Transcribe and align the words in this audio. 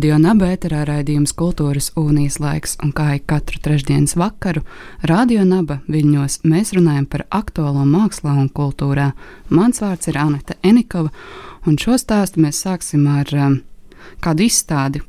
Radio 0.00 0.16
Nabērā 0.16 0.86
raidījums 0.88 1.34
Kultūras 1.36 1.90
Unijas 2.00 2.38
laiks, 2.40 2.78
un 2.80 2.88
kā 2.96 3.18
ik 3.18 3.26
katru 3.28 3.58
trešdienas 3.60 4.14
vakaru, 4.16 4.62
Radio 5.04 5.42
Naba 5.44 5.82
viļņos 5.92 6.38
mēs 6.48 6.70
runājam 6.72 7.04
par 7.04 7.26
aktuālo 7.28 7.82
mākslā 7.84 8.32
un 8.32 8.46
kultūrā. 8.48 9.10
Mans 9.52 9.82
vārds 9.84 10.08
ir 10.08 10.16
Anita 10.16 10.54
Enikova, 10.64 11.12
un 11.68 11.76
šo 11.76 11.98
stāstu 12.00 12.40
mēs 12.40 12.62
sāksim 12.64 13.02
ar 13.12 13.28
um, 13.36 13.58
kādu 14.24 14.46
izstādi. 14.46 15.02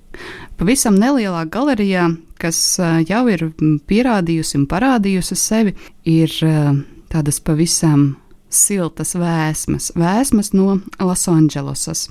Pavisam 0.60 0.98
nelielā 1.00 1.46
galerijā, 1.48 2.10
kas 2.36 2.60
uh, 2.84 2.98
jau 3.00 3.22
ir 3.32 3.46
pierādījusi 3.88 4.58
un 4.60 4.66
parādījusi 4.74 5.38
sevi, 5.40 5.78
ir 6.04 6.36
uh, 6.44 6.74
tādas 7.16 7.40
pavisam 7.40 8.18
siltas 8.52 9.16
vēsmas, 9.16 9.94
vēsmas 9.96 10.52
no 10.52 10.82
Losandželosas. 11.00 12.10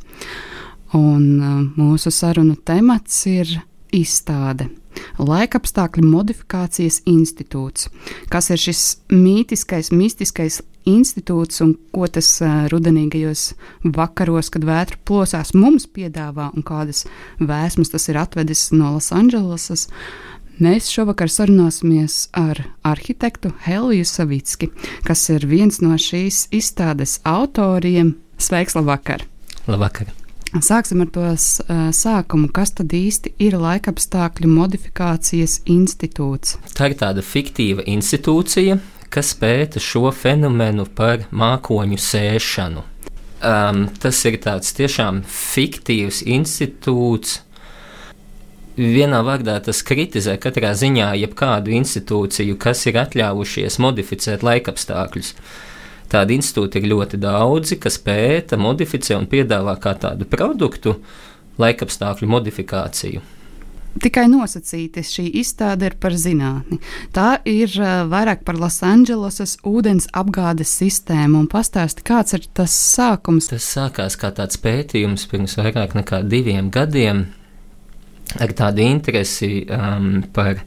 Un 0.96 1.24
uh, 1.38 1.58
mūsu 1.78 2.10
sarunu 2.10 2.56
temats 2.66 3.22
ir 3.30 3.50
izstāde. 3.94 4.68
Laikapstākļu 5.22 6.02
modifikācijas 6.02 7.00
institūts. 7.08 7.86
Kas 8.30 8.50
ir 8.50 8.58
šis 8.58 8.82
mītiskais, 9.12 9.92
mistiskais 9.94 10.60
institūts 10.88 11.62
un 11.62 11.76
ko 11.94 12.08
tas 12.10 12.32
uh, 12.42 12.66
rudenīgajos 12.72 13.52
vakaros, 13.86 14.50
kad 14.50 14.66
vētra 14.66 14.98
plosās, 15.06 15.54
mums 15.54 15.86
piedāvā 15.86 16.50
un 16.56 16.66
kādas 16.66 17.04
vēsmas 17.38 17.94
tas 17.94 18.10
ir 18.10 18.18
atvedis 18.18 18.70
no 18.74 18.96
Losandželosas. 18.96 19.86
Mēs 20.60 20.90
šovakar 20.92 21.30
sarunāsimies 21.32 22.26
ar 22.36 22.66
arhitektu 22.84 23.54
Heliju 23.64 24.04
Savicki, 24.04 24.68
kas 25.06 25.22
ir 25.32 25.46
viens 25.48 25.80
no 25.80 25.94
šīs 25.96 26.48
izstādes 26.52 27.20
autoriem. 27.24 28.18
Sveiks, 28.40 28.76
labvakar! 28.76 29.24
Labvakar! 29.70 30.19
Sāksim 30.50 31.04
ar 31.04 31.10
to 31.14 31.26
sākumu. 31.94 32.48
Kas 32.50 32.72
tad 32.74 32.90
īsti 32.96 33.36
ir 33.38 33.54
laikapstākļu 33.60 34.48
modifikācijas 34.50 35.60
institūts? 35.70 36.56
Tā 36.74 36.90
ir 36.90 36.96
tāda 36.98 37.22
fiktīva 37.22 37.84
institūcija, 37.86 38.80
kas 39.14 39.30
pēta 39.38 39.82
šo 39.82 40.10
fenomenu 40.10 40.88
par 40.90 41.28
mākoņu 41.30 42.00
sēšanu. 42.02 42.82
Um, 43.40 43.86
tas 44.02 44.18
ir 44.28 44.40
tāds 44.42 44.74
tiešām 44.76 45.22
fiktīvs 45.24 46.24
institūts. 46.28 47.38
Vienā 48.80 49.22
vārdā 49.24 49.54
tas 49.64 49.80
kritizē 49.86 50.34
katrā 50.40 50.74
ziņā 50.74 51.12
jebkādu 51.22 51.72
institūciju, 51.78 52.58
kas 52.60 52.84
ir 52.90 52.98
atļāvušies 53.00 53.78
modificēt 53.82 54.44
laikapstākļus. 54.46 55.34
Tādi 56.10 56.38
institūti 56.40 56.80
ir 56.80 56.90
ļoti 56.90 57.20
daudzi, 57.22 57.78
kas 57.78 58.00
pēta, 58.02 58.58
modificē 58.58 59.18
un 59.18 59.28
piedāvā 59.30 59.76
kā 59.82 59.94
tādu 59.98 60.26
produktu 60.30 60.96
laikapstākļu 61.60 62.30
modifikāciju. 62.30 63.22
Tikai 64.00 64.28
nosacīti 64.30 65.02
šī 65.02 65.24
izstāde 65.40 65.88
ir 65.88 65.96
par 66.00 66.14
zinātni. 66.14 66.78
Tā 67.14 67.40
ir 67.48 67.72
uh, 67.80 68.04
vairāk 68.10 68.44
par 68.46 68.58
Losandželosas 68.60 69.56
ūdens 69.66 70.06
apgādes 70.14 70.70
sistēmu 70.78 71.42
un 71.42 71.48
pastāsti, 71.50 72.04
kāds 72.06 72.36
ir 72.38 72.46
tas 72.54 72.70
sākums. 72.70 73.50
Tas 73.50 73.66
sākās 73.66 74.16
kā 74.20 74.30
tāds 74.36 74.60
pētījums 74.62 75.26
pirms 75.30 75.58
vairāk 75.58 75.98
nekā 75.98 76.22
diviem 76.30 76.70
gadiem 76.70 77.26
ar 78.38 78.54
tādu 78.54 78.86
interesi 78.86 79.64
um, 79.66 80.20
par 80.34 80.62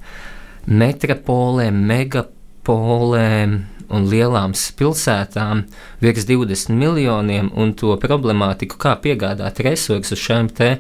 metropolēm, 0.68 1.80
megapolēm, 1.94 3.56
un 3.90 4.08
lielām 4.12 4.54
pilsētām 4.54 5.66
virs 6.04 6.28
20 6.30 6.76
miljoniem 6.78 7.52
un 7.56 7.74
to 7.78 7.96
problemātiku, 8.02 8.80
kā 8.80 8.96
piegādāt 9.02 9.64
resursus 9.66 10.20
šiem 10.20 10.50
te 10.50 10.78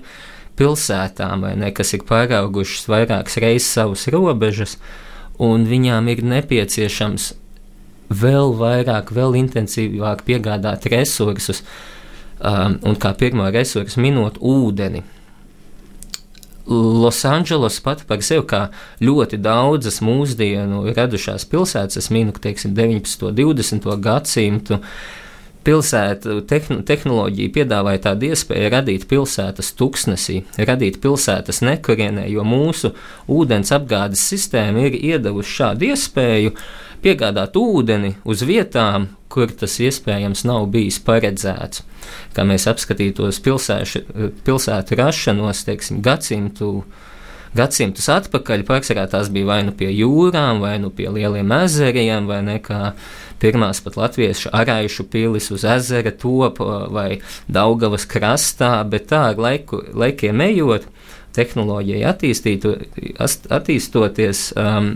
pilsētām, 0.59 1.47
ne, 1.57 1.71
kas 1.73 1.95
ir 1.97 2.05
pāraugušas 2.07 2.89
vairākas 2.91 3.39
reizes 3.41 3.71
savus 3.73 4.05
robežas, 4.13 4.77
un 5.41 5.65
viņām 5.69 6.11
ir 6.13 6.21
nepieciešams 6.23 7.31
vēl 8.13 8.53
vairāk, 8.59 9.11
vēl 9.15 9.37
intensīvāk 9.39 10.23
piegādāt 10.27 10.85
resursus, 10.93 11.63
um, 12.39 12.77
un 12.83 12.99
kā 12.99 13.13
pirmo 13.17 13.49
resursu 13.53 14.03
minot 14.03 14.37
ūdeni. 14.37 15.03
Losandželos 16.67 17.81
pat 17.83 18.05
par 18.07 18.21
sevi, 18.23 18.45
kā 18.47 18.61
ļoti 19.03 19.39
daudzas 19.43 19.99
mūsdienu 20.05 20.85
radušās 20.95 21.43
pilsētas, 21.51 21.99
es 21.99 22.07
minu, 22.13 22.31
teiksim, 22.31 22.71
19. 22.77 23.27
un 23.27 23.35
20. 23.35 23.89
gadsimtu. 24.03 24.79
Pilsētu 25.63 26.41
tehn 26.49 26.81
tehnoloģija 26.83 27.51
piedāvāja 27.55 28.01
tādu 28.09 28.33
iespēju 28.33 28.71
radīt 28.73 29.05
pilsētas 29.07 29.69
tuksnesī, 29.79 30.41
radīt 30.59 30.97
pilsētas 31.03 31.61
nekurienē, 31.63 32.25
jo 32.27 32.43
mūsu 32.43 32.91
ūdens 33.31 33.71
apgādes 33.71 34.25
sistēma 34.27 34.89
ir 34.89 34.97
iedavusi 34.99 35.55
šādu 35.61 35.87
iespēju 35.93 36.51
piegādāt 37.03 37.55
ūdeni 37.59 38.17
uz 38.27 38.43
vietām, 38.47 39.07
kur 39.31 39.51
tas 39.55 39.77
iespējams 39.79 40.43
nav 40.47 40.67
bijis 40.73 40.99
paredzēts. 41.03 41.83
Kā 42.35 42.43
mēs 42.47 42.67
apskatītos 42.69 43.39
pilsēšu, 43.43 44.03
pilsētu 44.43 44.99
rašanos, 44.99 45.63
teiksim, 45.67 46.03
gadsimtu. 46.03 46.83
Gadsimtus 47.53 48.07
atpakaļ 48.09 48.63
pārsvarā 48.65 49.05
bija 49.29 49.45
vai 49.45 49.59
nu 49.67 49.71
pie 49.77 49.91
jūrām, 49.93 50.59
vai 50.63 50.79
nu 50.81 50.89
pie 50.89 51.09
lieliem 51.13 51.51
ezeriem, 51.53 52.25
vai 52.27 52.41
ne 52.41 52.57
kā 52.63 52.93
pirmās 53.43 53.81
pat 53.83 53.97
latviešu 53.99 54.49
arājušu 54.55 55.03
pilis 55.11 55.51
uz 55.53 55.63
ezera 55.63 56.11
topa 56.11 56.87
vai 56.89 57.21
Daugavas 57.47 58.05
krastā, 58.09 58.83
bet 58.89 59.09
tā 59.11 59.21
ar 59.33 59.37
laiku, 59.37 59.83
laikiem 59.93 60.41
ejot, 60.47 60.87
tehnoloģijai 61.33 62.03
attīstoties, 63.53 64.53
um, 64.57 64.93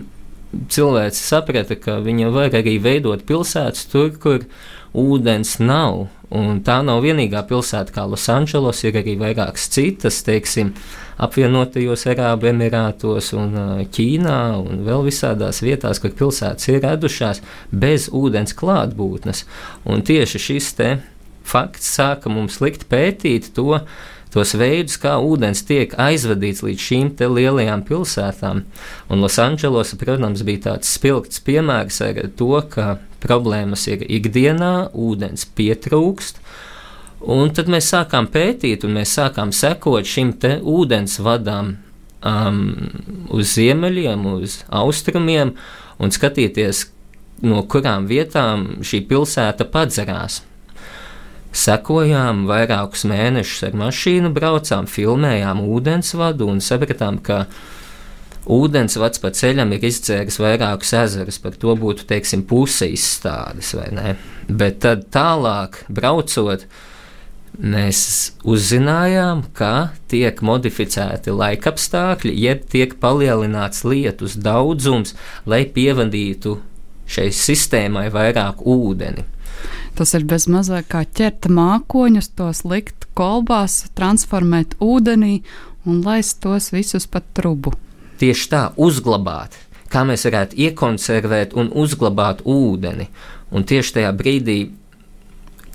cilvēks 0.71 1.21
saprata, 1.29 1.75
ka 1.79 1.99
viņa 2.03 2.29
var 2.33 2.53
arī 2.57 2.77
veidot 2.81 3.25
pilsētas 3.27 3.85
tur, 3.91 4.11
kur 4.21 4.45
ūdens 4.97 5.57
nav. 5.61 6.07
Un 6.27 6.59
tā 6.65 6.81
nav 6.83 7.03
vienīgā 7.05 7.45
pilsēta, 7.47 7.93
kā 7.95 8.03
Losandželos, 8.09 8.83
ir 8.83 8.97
arī 8.99 9.15
vairākas 9.19 9.69
citas, 9.71 10.19
teiksim, 10.27 10.73
apvienotajos 11.17 12.05
Arābu 12.11 12.51
Emirātos 12.51 13.31
un 13.37 13.55
Ķīnā 13.93 14.39
un 14.61 14.83
vēl 14.85 15.07
visādās 15.07 15.63
vietās, 15.65 16.01
kur 16.01 16.13
pilsētas 16.17 16.69
ir 16.69 16.83
radušās 16.85 17.41
bez 17.71 18.09
ūdens 18.13 18.55
klātbūtnes. 18.57 19.45
Un 19.89 20.05
tieši 20.05 20.43
šis 20.49 20.69
te 20.77 20.91
fakts 21.47 21.89
sāka 21.97 22.29
mums 22.31 22.59
likt 22.61 22.85
pētīt 22.91 23.51
to, 23.55 23.79
tos 24.33 24.53
veidus, 24.59 24.99
kā 25.01 25.15
ūdens 25.23 25.63
tiek 25.65 25.93
aizvadīts 25.97 26.63
līdz 26.65 26.83
šīm 26.83 27.11
lielajām 27.17 27.83
pilsētām. 27.87 28.63
Un 29.09 29.23
Losandželos, 29.23 29.95
protams, 29.97 30.43
bija 30.45 30.65
tāds 30.71 30.91
spilgts 30.93 31.41
piemērs 31.41 32.01
ar 32.05 32.21
to, 32.37 32.53
ka 32.69 32.97
problēmas 33.23 33.87
ir 33.89 34.03
ikdienā, 34.05 34.91
ūdens 34.93 35.47
pietrūkst. 35.57 36.43
Un 37.21 37.49
tad 37.55 37.69
mēs 37.71 37.89
sākām 37.93 38.27
pētīt, 38.29 38.85
un 38.85 38.99
mēs 38.99 39.15
sākām 39.17 39.53
sekot 39.55 40.05
šim 40.05 40.35
te 40.41 40.57
ūdens 40.61 41.17
vadām 41.25 41.73
um, 42.21 42.59
uz 43.33 43.55
ziemeļiem, 43.57 44.27
uz 44.37 44.61
austrumiem 44.69 45.55
un 45.97 46.13
skatīties, 46.13 46.85
no 47.45 47.63
kurām 47.69 48.05
vietām 48.09 48.83
šī 48.85 49.01
pilsēta 49.09 49.65
padzerās 49.73 50.43
sekojām 51.57 52.45
vairākus 52.49 53.05
mēnešus 53.09 53.65
ar 53.69 53.77
mašīnu, 53.81 54.31
braucām, 54.35 54.87
filmējām 54.89 55.63
ūdensvadu 55.65 56.49
un 56.51 56.61
sapratām, 56.63 57.17
ka 57.23 57.45
ūdensvads 58.47 59.21
pa 59.23 59.31
ceļam 59.35 59.73
ir 59.75 59.87
izdzēris 59.89 60.39
vairākus 60.41 60.93
ezerus, 61.01 61.39
par 61.43 61.57
to 61.59 61.73
būtu, 61.79 62.05
teiksim, 62.09 62.45
puse 62.47 62.89
izstādes, 62.93 63.73
vai 63.77 63.87
ne? 63.95 64.13
Bet 64.47 64.83
tad 64.85 65.07
tālāk 65.13 65.81
braucot, 65.89 66.67
mēs 67.57 67.99
uzzinājām, 68.45 69.43
ka 69.57 69.93
tiek 70.11 70.41
modificēti 70.45 71.33
laikapstākļi, 71.33 72.33
jeb 72.37 72.65
tiek 72.69 72.93
palielināts 73.01 73.83
lietus 73.87 74.37
daudzums, 74.37 75.15
lai 75.45 75.65
pievadītu 75.65 76.57
šai 77.07 77.29
sistēmai 77.33 78.07
vairāk 78.13 78.61
ūdeni. 78.61 79.25
Tas 79.97 80.13
ir 80.13 80.27
bez 80.29 80.45
mazāk 80.51 80.91
kā 80.91 81.01
ķert 81.05 81.47
mākoņus, 81.49 82.29
tos 82.37 82.61
likt 82.67 83.07
kolbās, 83.17 83.87
transformēt 83.97 84.75
ūdenī 84.83 85.39
un 85.87 86.03
laist 86.05 86.43
tos 86.43 86.69
visus 86.75 87.07
pa 87.09 87.23
trubu. 87.33 87.73
tieši 88.17 88.49
tā 88.49 88.61
uzglabāt, 88.77 89.57
kā 89.89 90.03
mēs 90.05 90.25
varētu 90.25 90.57
iekonservēt 90.57 91.53
un 91.57 91.69
uzglabāt 91.73 92.41
ūdeni. 92.45 93.07
Un 93.51 93.63
tieši 93.63 93.93
tajā 93.99 94.11
brīdī, 94.17 94.57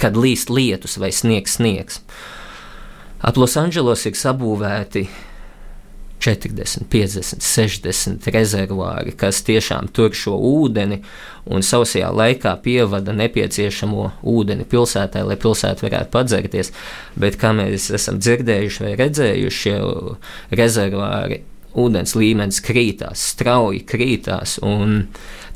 kad 0.03 0.19
līst 0.19 0.51
lietus 0.51 0.99
vai 0.99 1.13
sniegs, 1.15 1.59
sniegs. 1.61 2.01
Ap 3.23 3.39
Losandželos 3.39 4.03
ir 4.09 4.19
sabūvēti 4.19 5.07
40, 6.23 6.87
50, 6.91 7.43
60 7.43 8.29
rezervuāri, 8.31 9.15
kas 9.19 9.41
tiešām 9.43 9.89
tur 9.95 10.15
šo 10.15 10.37
ūdeni 10.39 11.01
un 11.51 11.65
sausajā 11.67 12.13
laikā 12.15 12.53
pievada 12.63 13.15
nepieciešamo 13.19 14.05
ūdeni 14.31 14.67
pilsētai, 14.71 15.25
lai 15.27 15.39
pilsēta 15.43 15.83
varētu 15.83 16.15
padzerties. 16.15 16.71
Bet 17.19 17.41
kā 17.43 17.51
mēs 17.59 17.91
esam 17.99 18.21
dzirdējuši 18.23 18.87
vai 18.87 18.93
redzējuši, 19.03 19.75
rezervuāri 20.55 21.43
ūdens 21.83 22.15
līmenis 22.15 22.63
krītās, 22.63 23.27
strauji 23.35 23.83
krītās, 23.89 24.61
un 24.63 25.09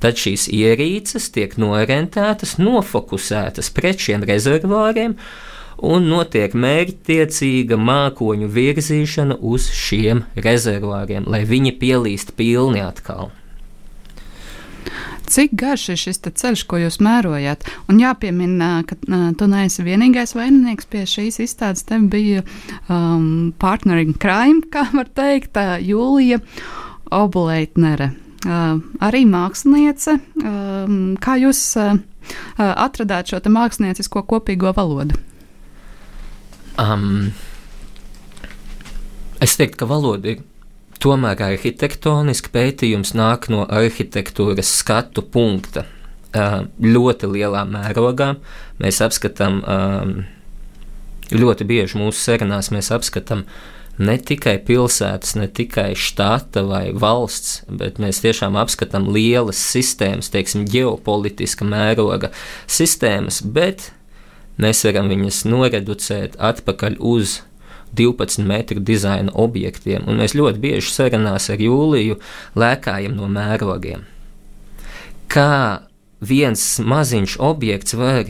tad 0.03 0.21
šīs 0.21 0.49
ierīces 0.53 1.31
tiek 1.35 1.57
norentētas, 1.61 2.57
nofokusētas 2.63 3.73
pret 3.77 4.03
šiem 4.03 4.27
rezervāriem, 4.29 5.17
un 5.85 6.11
notiek 6.11 6.55
mērķtiecīga 6.57 7.79
mākoņu 7.81 8.51
virzīšana 8.53 9.41
uz 9.41 9.71
šiem 9.73 10.25
rezervāriem, 10.37 11.27
lai 11.29 11.45
viņi 11.49 11.75
pielīst 11.81 12.37
pilni 12.39 12.85
atkal. 12.85 13.33
Cik 15.27 15.57
garš 15.59 15.89
ir 15.91 15.99
šis 15.99 16.21
ceļš, 16.23 16.63
ko 16.71 16.79
jūs 16.79 17.01
mērojāt? 17.03 17.67
Un 17.91 17.99
jāpiemina, 17.99 18.85
ka 18.87 18.95
tu 19.39 19.49
neesi 19.51 19.83
vienīgais 19.83 20.37
vaininieks 20.39 20.87
pie 20.91 21.03
šīs 21.11 21.41
izstādes. 21.43 21.83
Tev 21.89 22.07
bija 22.13 22.45
um, 22.87 23.51
partneri 23.59 24.07
crime, 24.15 24.63
kā 24.71 24.87
var 24.95 25.11
teikt, 25.19 25.59
Jūlija 25.83 26.39
Obleitnere. 27.11 28.13
Uh, 28.45 28.77
arī 29.03 29.25
māksliniece. 29.27 30.19
Uh, 30.43 30.91
kā 31.23 31.39
jūs 31.41 31.61
uh, 31.81 31.97
atradāt 32.59 33.33
šo 33.33 33.41
māksliniecisko 33.51 34.23
kopīgo 34.29 34.75
valodu? 34.77 35.17
Um, 36.77 37.33
es 39.41 39.57
teiktu, 39.57 39.81
ka 39.81 39.91
valoda 39.91 40.35
ir 40.35 40.45
Tomēr 40.97 41.39
arhitektoniski 41.45 42.51
pētījums 42.55 43.13
nāk 43.17 43.51
no 43.53 43.67
arhitektūras 43.69 44.71
skatu 44.81 45.23
punkta. 45.23 45.85
Ļoti 46.33 47.29
lielā 47.31 47.63
mērogā 47.69 48.31
mēs 48.81 49.03
apskatām, 49.05 49.61
ļoti 51.33 51.69
bieži 51.69 52.01
mūsu 52.01 52.21
sarunās 52.21 52.73
mēs 52.75 52.91
apskatām 52.97 53.45
ne 53.99 54.17
tikai 54.19 54.57
pilsētas, 54.67 55.35
ne 55.39 55.47
tikai 55.49 55.91
štata 55.97 56.65
vai 56.69 56.85
valsts, 56.93 57.63
bet 57.69 58.01
mēs 58.03 58.21
tiešām 58.25 58.59
apskatām 58.61 59.09
lielas 59.15 59.61
sistēmas, 59.73 60.31
teiksim, 60.33 60.67
ģeopolitiska 60.71 61.67
mēroga 61.69 62.33
sistēmas, 62.69 63.43
bet 63.43 63.91
mēs 64.61 64.85
varam 64.87 65.11
viņas 65.13 65.45
noreducēt 65.49 66.37
atpakaļ 66.41 66.99
uz 67.01 67.41
12 67.97 68.45
metru 68.45 68.83
dizaina 68.83 69.33
objektiem, 69.33 70.05
un 70.09 70.21
mēs 70.21 70.37
ļoti 70.37 70.61
bieži 70.61 70.93
sarunās 70.93 71.49
ar 71.53 71.63
Jūliju 71.63 72.19
lēkājam 72.59 73.17
no 73.17 73.31
mērogiem. 73.33 74.05
Kā 75.33 75.87
viens 76.21 76.63
maziņš 76.83 77.39
objekts 77.43 77.97
var 77.99 78.29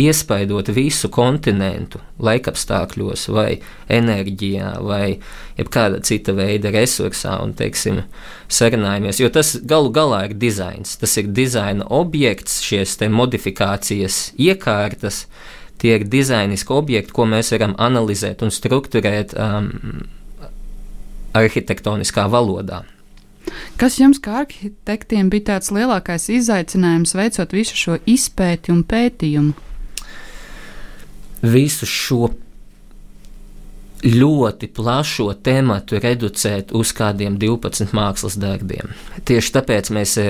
iespaidot 0.00 0.68
visu 0.76 1.08
kontinentu 1.12 2.00
laikapstākļos, 2.22 3.26
vai 3.32 3.60
enerģijā, 3.92 4.72
vai 4.84 5.18
jebkāda 5.56 6.02
cita 6.04 6.34
veida 6.36 6.72
resursā, 6.74 7.38
un, 7.44 7.54
teiksim, 7.56 8.02
sarunājamies, 8.52 9.20
jo 9.22 9.30
tas 9.32 9.54
galu 9.64 9.92
galā 9.94 10.26
ir 10.28 10.36
dizains. 10.40 10.96
Tas 11.00 11.16
ir 11.20 11.30
dizaina 11.36 11.86
objekts, 11.88 12.60
šīs 12.66 12.98
modifikācijas 13.12 14.20
iekārtas, 14.36 15.24
tie 15.80 15.96
ir 15.98 16.08
dizainiski 16.08 16.72
objekti, 16.72 17.14
ko 17.16 17.28
mēs 17.28 17.52
varam 17.56 17.76
analizēt 17.80 18.44
un 18.44 18.52
strukturēt 18.52 19.36
um, 19.36 19.72
arhitektoniskā 21.36 22.28
valodā. 22.32 22.84
Kas 23.78 24.00
jums, 24.00 24.18
kā 24.20 24.42
arhitektiem, 24.42 25.28
bija 25.30 25.52
tāds 25.52 25.70
lielākais 25.72 26.28
izaicinājums 26.34 27.14
veicot 27.16 27.52
visu 27.54 27.76
šo 27.78 27.98
izpēti 28.08 28.72
un 28.74 28.82
pētījumu? 28.88 29.54
Visu 31.46 31.86
šo 31.86 32.30
ļoti 34.06 34.68
plašo 34.76 35.30
tematu 35.44 36.00
reducēt 36.02 36.72
uz 36.76 36.92
kādiem 36.96 37.38
12 37.40 37.94
mākslas 37.96 38.36
darbiem. 38.40 38.92
Tieši 39.24 39.54
tāpēc 39.58 39.92
mēs. 39.94 40.18
E, 40.22 40.26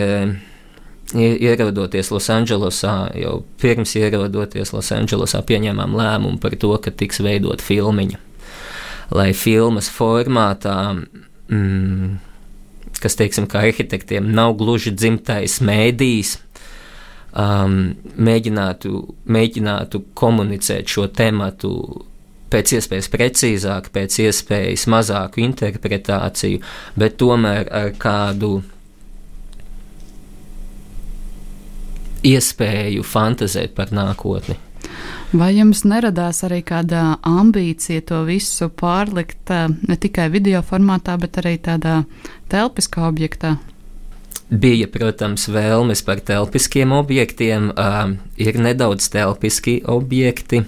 ierodoties 1.15 2.11
Losandželosā, 2.11 3.13
jau 3.15 3.45
pirms 3.63 3.93
ierodoties 3.99 4.73
Losandželosā, 4.75 5.43
pieņēmām 5.47 5.95
lēmumu 5.95 6.41
par 6.43 6.57
to, 6.59 6.73
ka 6.83 6.91
tiks 6.91 7.21
veidot 7.23 7.63
filmiņa. 7.63 8.19
Lai 9.15 9.31
filmas 9.39 9.87
formātā, 9.93 10.97
mm, 11.47 12.17
kas, 12.99 13.15
teiksim, 13.15 13.47
kā 13.47 13.63
arhitektiem 13.69 14.27
nav 14.35 14.57
gluži 14.59 14.91
dzimtais 14.91 15.61
mēdījis, 15.63 16.41
um, 17.37 17.79
mēģinātu, 18.17 19.01
mēģinātu 19.29 20.03
komunicēt 20.19 20.91
šo 20.91 21.07
tematu 21.13 21.73
pēc 22.53 22.77
iespējas 22.79 23.11
precīzāk, 23.13 23.91
pēc 23.95 24.21
iespējas 24.27 24.87
mazāku 24.91 25.43
interpretāciju, 25.45 26.63
bet 26.99 27.19
tomēr 27.21 27.69
ar 27.75 27.93
kādu 28.01 28.61
iespēju 32.27 33.05
fantazēt 33.07 33.75
par 33.77 33.93
nākotni. 33.95 34.57
Vai 35.37 35.51
jums 35.57 35.83
neradās 35.85 36.45
arī 36.47 36.61
kāda 36.65 37.17
ambīcija 37.27 38.05
to 38.09 38.23
visu 38.29 38.69
pārlikt 38.71 39.51
eh, 39.51 39.67
ne 39.89 39.97
tikai 39.99 40.29
video 40.31 40.63
formātā, 40.65 41.17
bet 41.19 41.41
arī 41.43 41.57
tādā 41.63 42.05
telpiskā 42.53 43.09
objektā? 43.09 43.57
Bija, 44.51 44.87
protams, 44.87 45.49
vēlmes 45.51 46.05
par 46.07 46.21
telpiskiem 46.23 46.93
objektiem, 46.95 47.73
uh, 47.75 48.13
ir 48.39 48.59
nedaudz 48.63 49.09
telpiski 49.11 49.81
objekti. 49.91 50.63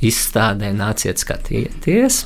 Izstādē 0.00 0.72
nāciet 0.74 1.20
skatīties, 1.22 2.24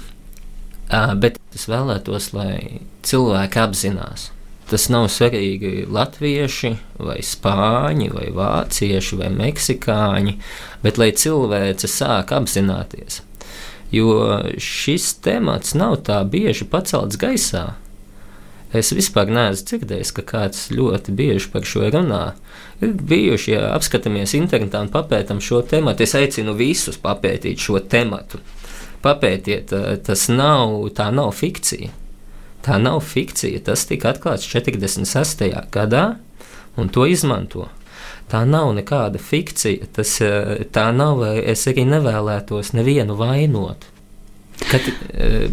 uh, 0.88 1.12
bet 1.20 1.36
es 1.54 1.66
vēlētos, 1.68 2.30
lai 2.36 2.80
cilvēki 3.04 3.60
apzinās, 3.60 4.30
Tas 4.64 4.86
nav 4.88 5.10
svarīgi 5.12 5.84
latvieši, 5.92 6.70
vai 7.04 7.18
spāņi, 7.20 8.08
vai 8.14 8.30
vācieši, 8.32 9.18
vai 9.20 9.28
meksikāņi, 9.34 10.38
bet 10.84 11.00
lai 11.00 11.10
cilvēce 11.12 11.90
sāk 11.90 12.32
apzināties. 12.32 13.20
Jo 13.92 14.40
šis 14.56 15.12
temats 15.22 15.76
nav 15.76 15.98
tā 16.08 16.22
bieži 16.24 16.64
pacelts 16.70 17.20
gaisā. 17.20 17.74
Es 18.74 18.90
vispār 18.90 19.30
neesmu 19.30 19.68
dzirdējis, 19.70 20.10
ka 20.16 20.24
kāds 20.26 20.64
ļoti 20.74 21.14
bieži 21.14 21.50
par 21.52 21.66
šo 21.68 21.86
runā. 21.94 22.22
Ir 22.82 22.96
bijuši, 22.98 23.52
ja 23.54 23.68
apskatāmies 23.76 24.34
internetā 24.34 24.80
un 24.82 24.90
papētām 24.90 25.42
šo 25.44 25.62
tēmu, 25.62 25.94
es 25.94 26.16
aicinu 26.18 26.56
visus 26.58 26.98
papētīt 27.02 27.62
šo 27.62 27.78
tēmu. 27.78 28.18
Papētiet, 29.04 29.70
tas 30.06 30.26
nav, 30.32 30.74
tā 30.96 31.10
nav 31.14 31.30
fikcija. 31.38 31.92
Tā 32.64 32.78
nav 32.80 33.02
fikcija. 33.04 33.60
Tas 33.66 33.84
tika 33.86 34.14
atklāts 34.14 34.48
46. 34.48 35.50
gadā, 35.72 36.04
un 36.80 36.88
to 36.88 37.04
izmanto. 37.06 37.68
Tā 38.32 38.40
nav 38.48 38.72
nekāda 38.76 39.20
fikcija. 39.20 39.90
Tas, 39.92 40.16
eh, 40.24 40.64
tā 40.72 40.88
nav, 40.96 41.22
es 41.24 41.66
arī 41.68 41.84
nevēlētos 41.84 42.72
nevienu 42.72 43.16
vainot. 43.20 43.84
Kad, 44.70 44.86
eh, 45.12 45.48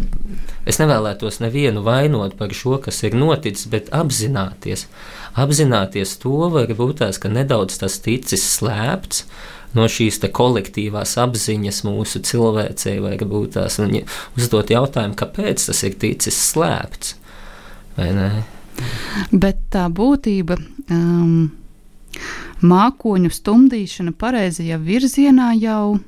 es 0.66 0.78
nevēlētos 0.80 1.40
nevienu 1.42 1.82
vainot 1.84 2.36
par 2.38 2.54
šo, 2.56 2.78
kas 2.82 3.02
ir 3.02 3.16
noticis, 3.18 3.68
bet 3.70 3.90
apzināties. 3.90 4.86
Apzināties 5.36 6.18
to 6.22 6.48
varbūt 6.52 7.02
tās, 7.02 7.18
ka 7.20 7.28
nedaudz 7.32 7.78
tas 7.82 7.98
ticis 8.04 8.44
slēpts, 8.58 9.24
no 9.76 9.86
šīs 9.88 10.20
kolektīvās 10.32 11.16
apziņas 11.20 11.82
mūsu 11.88 12.20
cilvēcei, 12.28 12.98
vai 13.00 13.16
varbūt 13.16 13.56
tās 13.56 13.78
uzdot 14.36 14.72
jautājumu, 14.72 15.16
kāpēc 15.16 15.66
tas 15.68 15.82
ir 15.88 15.96
ticis 16.00 16.36
slēpts. 16.52 17.16
Bet 19.32 19.66
tā 19.72 19.88
būtība. 19.92 20.56
Um, 20.90 21.52
Mākoņu 22.62 23.32
stumdīšana 23.32 24.12
pareizajā 24.14 24.76
virzienā 24.78 25.48
jau 25.58 25.98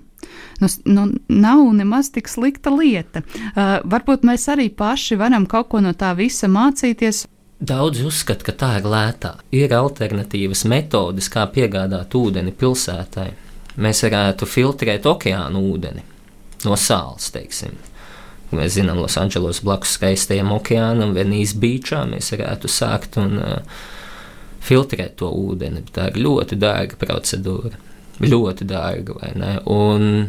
nu, 0.62 0.70
nu, 0.84 1.06
nav 1.28 1.62
nemaz 1.75 2.11
tik 2.14 2.28
slikta 2.30 2.73
lieta. 2.75 3.25
Uh, 3.54 3.78
varbūt 3.84 4.26
mēs 4.26 4.49
arī 4.52 4.68
paši 4.75 5.18
varam 5.20 5.46
kaut 5.50 5.70
ko 5.73 5.82
no 5.84 5.94
tā 5.96 6.14
visa 6.18 6.50
mācīties. 6.50 7.25
Daudzi 7.64 8.04
uzskata, 8.04 8.44
ka 8.44 8.52
tā 8.61 8.70
ir 8.80 8.88
lētā. 8.90 9.37
Ir 9.54 9.73
alternatīvas 9.73 10.64
metodes, 10.68 11.30
kā 11.32 11.46
piegādāt 11.54 12.14
ūdeni 12.18 12.52
pilsētai 12.52 13.30
mēs 13.80 14.04
varētu 14.06 14.46
filtrēt 14.46 15.06
okeānu 15.08 15.62
ūdeni 15.73 16.04
no 16.64 16.76
sāls, 16.80 17.30
teiksim. 17.34 17.75
mēs 18.54 18.76
zinām, 18.76 19.00
Losandželos 19.02 19.62
blakus 19.64 19.96
skaistajam 19.96 20.52
okeānam, 20.54 21.14
Venīzes 21.16 21.56
beigā 21.58 22.04
mēs 22.08 22.30
varētu 22.32 22.70
sākt 22.70 23.18
un 23.18 23.38
uh, 23.40 23.80
filtrēt 24.64 25.16
to 25.20 25.30
ūdeni. 25.30 25.84
Tā 25.92 26.08
ir 26.11 26.23
ļoti 26.23 26.58
dārga 26.61 26.99
procedūra. 27.00 27.80
Ļoti 28.23 28.66
dārga, 28.70 29.16
vai 29.18 29.32
ne? 29.34 29.56
Un 29.66 30.28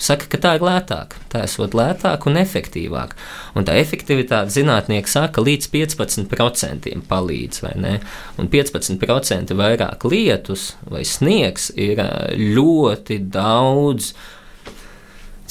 saka, 0.00 0.26
ka 0.30 0.40
tā 0.40 0.52
ir 0.58 0.64
lētāk. 0.64 1.14
Tā 1.32 1.44
esot 1.46 1.74
lētāk 1.76 2.26
un 2.28 2.38
efektīvāk. 2.40 3.14
Un 3.58 3.66
tā 3.66 3.76
efektivitāte 3.80 4.54
zinātnieki 4.54 5.10
saka, 5.10 5.42
līdz 5.44 5.70
15% 5.72 6.94
palīdz, 7.10 7.60
vai 7.64 7.74
ne? 7.80 7.94
Un 8.40 8.50
15% 8.52 9.54
vairāk 9.58 10.06
lietus 10.10 10.72
vai 10.90 11.04
sniegs 11.08 11.70
ir 11.76 12.02
ļoti 12.38 13.20
daudz. 13.34 14.14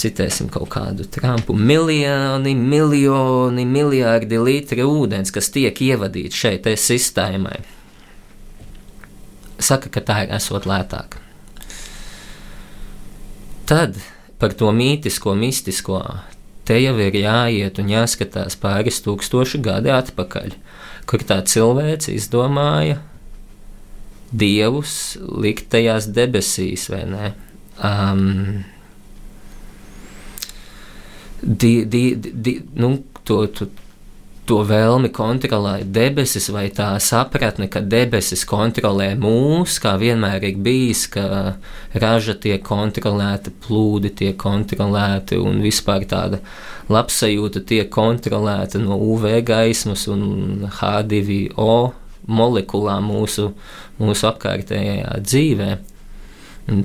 Citēsim 0.03 0.49
kaut 0.51 0.71
kādu 0.73 1.05
trampu. 1.05 1.53
Miljoni, 1.53 2.55
miljoni, 2.57 3.65
miljardi 3.69 4.39
litri 4.41 4.83
ūdens, 4.83 5.31
kas 5.31 5.51
tiek 5.53 5.77
ievadīti 5.85 6.33
šeit 6.33 6.65
sistēmai. 6.81 7.59
Saka, 9.63 9.93
ka 9.93 10.01
tā 10.03 10.23
ir 10.25 10.33
esot 10.35 10.65
lētāk. 10.67 11.21
Tad 13.69 13.95
par 14.43 14.51
to 14.59 14.73
mītisko, 14.75 15.37
mistisko. 15.39 16.01
Te 16.67 16.75
jau 16.81 16.97
ir 16.99 17.15
jāiet 17.15 17.79
un 17.79 17.91
jāskatās 17.91 18.57
pāris 18.59 18.99
tūkstoši 19.05 19.61
gadi 19.63 19.91
atpakaļ, 19.95 20.57
kur 21.07 21.23
tā 21.23 21.39
cilvēks 21.47 22.11
izdomāja 22.11 22.99
dievus 24.35 25.15
likt 25.23 25.69
tajās 25.71 26.09
debesīs, 26.11 26.89
vai 26.91 27.03
ne? 27.07 27.31
Um, 27.83 28.63
di, 31.39 31.73
di, 31.87 32.03
di, 32.19 32.57
nu, 32.75 32.97
to, 33.23 33.45
to, 33.47 33.69
to 34.49 34.59
vēlmi 34.67 35.07
kontrolēt 35.13 35.91
debesis, 35.95 36.49
vai 36.51 36.65
tā 36.75 36.89
sapratne, 37.03 37.69
ka 37.71 37.79
debesis 37.79 38.43
kontrolē 38.47 39.13
mūs, 39.19 39.77
kā 39.83 39.95
vienmēr 39.99 40.43
ir 40.49 40.57
bijis, 40.63 41.05
ka 41.13 41.55
raža 41.95 42.35
tiek 42.43 42.63
kontrolēta, 42.65 43.53
plūdi 43.63 44.11
tiek 44.23 44.37
kontrolēti 44.39 45.39
un 45.39 45.61
vispār 45.63 46.07
tāda 46.09 46.41
labsajūta 46.91 47.63
tiek 47.69 47.91
kontrolēta 47.93 48.81
no 48.83 48.99
UV 48.99 49.39
gaismas 49.47 50.07
un 50.11 50.67
H2O 50.81 51.77
molekulām 52.27 53.07
mūsu, 53.11 53.49
mūsu 53.99 54.29
apkārtējā 54.31 55.17
dzīvē. 55.23 55.71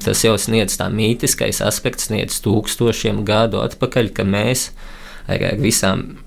Tas 0.03 0.25
jau 0.27 0.35
sniedz 0.39 0.75
tā 0.79 0.89
mītiskais 0.91 1.61
aspekts, 1.63 2.09
sniedz 2.09 2.41
tūkstošiem 2.43 3.23
gadu 3.27 3.63
atpakaļ, 3.63 4.11
ka 4.15 4.27
mēs 4.27 4.73
ar, 5.31 5.39
ar 5.53 5.61
visām 5.63 6.19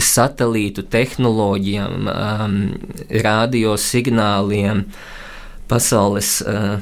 satelītu 0.00 0.84
tehnoloģijām, 0.90 2.08
um, 2.10 2.56
radiosignāliem, 3.24 4.84
pasaules 5.70 6.40
uh, 6.42 6.80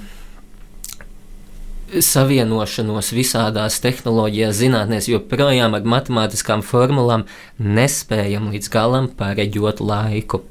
savienošanos 2.00 3.12
visādās 3.12 3.76
tehnoloģijās, 3.85 4.57
zinātnēs, 4.62 5.11
joprojām 5.12 5.76
ar 5.76 5.85
matemātiskām 5.95 6.64
formulām 6.64 7.26
nespējam 7.61 8.49
līdz 8.54 8.73
galam 8.73 9.11
pareģot 9.19 9.85
laiku. 9.85 10.42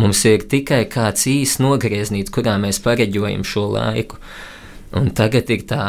Mums 0.00 0.24
ir 0.26 0.46
tikai 0.50 0.86
kāds 0.90 1.26
īsts 1.28 1.60
nogrieznīts, 1.62 2.32
kurā 2.34 2.56
mēs 2.58 2.80
pareģojam 2.82 3.44
šo 3.46 3.66
laiku. 3.76 4.18
Un 4.96 5.12
tagad 5.14 5.50
ir 5.52 5.66
tā 5.70 5.84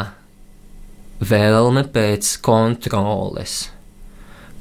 vēlme 1.18 1.88
pēc 1.90 2.36
kontroles 2.44 3.64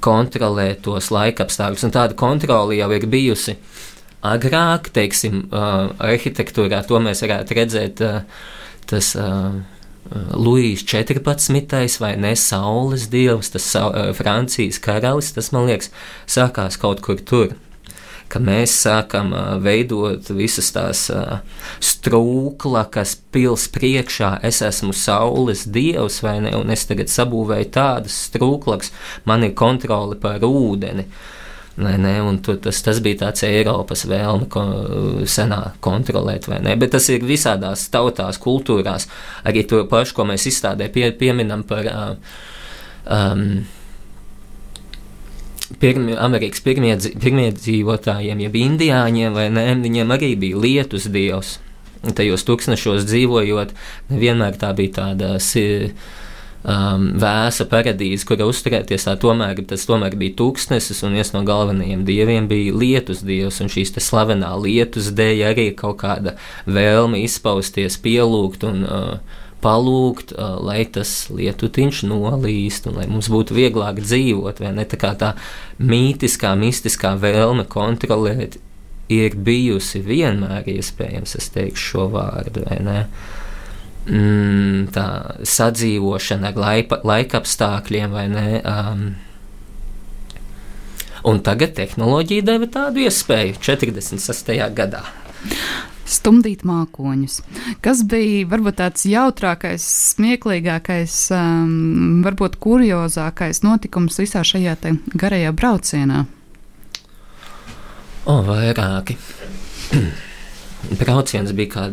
kontrolēt 0.04 0.84
tos 0.88 1.12
laikapstākļus. 1.14 1.86
Un 1.88 1.96
tāda 1.96 2.18
kontrole 2.18 2.78
jau 2.80 2.90
ir 2.96 3.08
bijusi 3.12 3.58
agrāk, 4.26 4.92
teiksim, 4.94 5.46
uh, 5.50 5.92
arhitektūrā. 6.04 6.84
To 6.90 7.02
mēs 7.04 7.24
varētu 7.26 7.58
redzēt. 7.58 8.04
Uh, 8.06 8.50
tas 8.92 9.14
uh, 9.18 9.54
Luīs 10.36 10.82
14. 10.84 12.00
vai 12.02 12.16
ne 12.20 12.34
Saules 12.36 13.06
dievs, 13.14 13.54
tas 13.54 13.68
Francijas 14.18 14.82
karalis, 14.84 15.30
tas 15.32 15.52
man 15.56 15.70
liekas, 15.70 15.92
sākās 16.28 16.76
kaut 16.82 17.00
kur 17.06 17.22
tur 17.22 17.54
ka 18.32 18.40
mēs 18.44 18.74
sākam 18.86 19.34
veidot 19.64 20.32
visas 20.36 20.72
tās 20.76 21.04
strūklakas 21.84 23.18
pils 23.34 23.68
priekšā. 23.74 24.38
Es 24.48 24.62
esmu 24.66 24.96
saules 24.96 25.66
dievs, 25.68 26.22
vai 26.26 26.40
ne? 26.46 26.56
Un 26.60 26.72
es 26.74 26.88
tagad 26.90 27.12
sabūvēju 27.12 27.70
tādas 27.76 28.18
strūklakas, 28.30 28.94
man 29.30 29.48
ir 29.48 29.56
kontrole 29.58 30.18
pār 30.22 30.44
ūdeni. 30.48 31.08
Vai 31.82 31.96
ne, 31.98 32.18
un 32.22 32.36
tu, 32.44 32.58
tas, 32.60 32.82
tas 32.84 33.00
bija 33.02 33.22
tāds 33.22 33.46
Eiropas 33.48 34.04
vēlme 34.06 34.50
ko, 34.52 34.64
senā 35.24 35.62
kontrolēt, 35.82 36.50
vai 36.52 36.60
ne? 36.66 36.76
Bet 36.78 36.92
tas 36.98 37.08
ir 37.10 37.24
visādās 37.26 37.86
tautās, 37.94 38.40
kultūrās. 38.44 39.08
Arī 39.48 39.64
to 39.70 39.86
pašu, 39.90 40.18
ko 40.18 40.28
mēs 40.30 40.50
izstādē 40.52 40.90
pie, 40.92 41.08
pieminam 41.18 41.64
par 41.68 41.88
um, 43.08 43.46
pirmi, 45.82 46.16
Amerikas 46.20 46.64
pirmie, 46.64 46.94
pirmie 47.22 47.50
dzīvotājiem, 47.58 48.46
jeb 48.46 48.58
indiāņiem, 48.62 49.36
vai 49.36 49.50
ne, 49.54 49.68
viņiem 49.82 50.16
arī 50.16 50.34
bija 50.40 50.62
lietus 50.62 51.10
dievs. 51.12 51.58
Tajos 52.02 52.42
tūkstošos 52.48 53.06
dzīvojot, 53.06 53.76
nevienmēr 54.10 54.56
tā 54.62 54.72
bija 54.78 54.96
tāda 54.96 55.36
um, 55.38 57.04
vēsa 57.22 57.68
paradīze, 57.70 58.26
kura 58.26 58.48
uzturēties. 58.50 59.06
Tā 59.06 59.14
tomēr, 59.22 59.62
tas 59.70 59.86
tomēr 59.90 60.18
bija 60.18 60.38
tūkstnesis, 60.40 61.04
un 61.06 61.18
viens 61.18 61.34
no 61.36 61.44
galvenajiem 61.46 62.02
dieviem 62.08 62.50
bija 62.50 62.74
lietus 62.74 63.22
dievs. 63.26 63.62
Un 63.62 63.70
šīs 63.70 63.94
slavenā 64.02 64.50
lietus 64.64 65.12
dēļ 65.18 65.46
arī 65.52 65.68
kaut 65.78 66.02
kāda 66.02 66.38
vēlme 66.66 67.22
izpausties, 67.22 68.02
pielūgt 68.02 68.66
un 68.66 68.82
uh, 68.88 69.40
palūgt, 69.62 70.34
lai 70.66 70.84
tas 70.94 71.12
lietutiņš 71.34 72.04
nolīst 72.10 72.90
un 72.90 73.00
lai 73.00 73.08
mums 73.12 73.30
būtu 73.32 73.56
vieglāk 73.58 74.02
dzīvot, 74.04 74.62
ne 74.74 74.86
tā 74.90 75.00
kā 75.02 75.14
tā 75.20 75.34
mītiskā, 75.80 76.54
mistiskā 76.60 77.16
vēlme 77.22 77.68
kontrolēt 77.70 78.60
ir 79.12 79.36
bijusi 79.36 80.02
vienmēr 80.06 80.68
iespējams, 80.72 81.36
es 81.40 81.50
teikšu 81.54 81.88
šo 81.92 82.08
vārdu? 82.16 82.66
Mm, 84.02 84.88
tā 84.96 85.08
sadzīvošana 85.46 86.50
ar 86.50 86.58
laipa, 86.58 87.02
laikapstākļiem, 87.06 88.16
vai 88.16 88.26
ne? 88.32 88.48
Um, 88.66 89.04
un 91.30 91.44
tagad 91.46 91.76
tehnoloģija 91.78 92.48
deva 92.48 92.70
tādu 92.72 93.06
iespēju 93.06 93.60
46. 93.62 94.56
gadā 94.74 95.04
stumdīt 96.12 96.66
mākoņus. 96.68 97.40
Kas 97.84 98.04
bija 98.08 98.48
varbūt 98.52 98.80
tāds 98.82 99.06
jautrākais, 99.10 99.86
smieklīgākais, 100.16 101.16
um, 101.36 102.22
varbūt 102.26 102.60
kuriozākais 102.62 103.64
notikums 103.66 104.20
visā 104.22 104.44
šajā 104.48 104.78
garajā 105.16 105.52
braucienā? 105.56 106.26
O, 108.26 108.42
vairāki. 108.46 109.18
Brauciens 111.02 111.54
bija 111.58 111.72
kā 111.74 111.86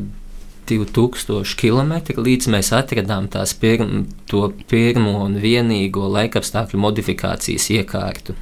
2000 0.68 1.56
km, 1.56 1.94
līdz 2.20 2.50
mēs 2.52 2.72
atradām 2.76 3.28
tās 3.32 3.54
pirm, 3.56 4.04
to 4.28 4.50
pirmo 4.68 5.22
un 5.24 5.38
vienīgo 5.40 6.08
laikapstākļu 6.12 6.80
modifikācijas 6.82 7.70
iekārtu. 7.78 8.36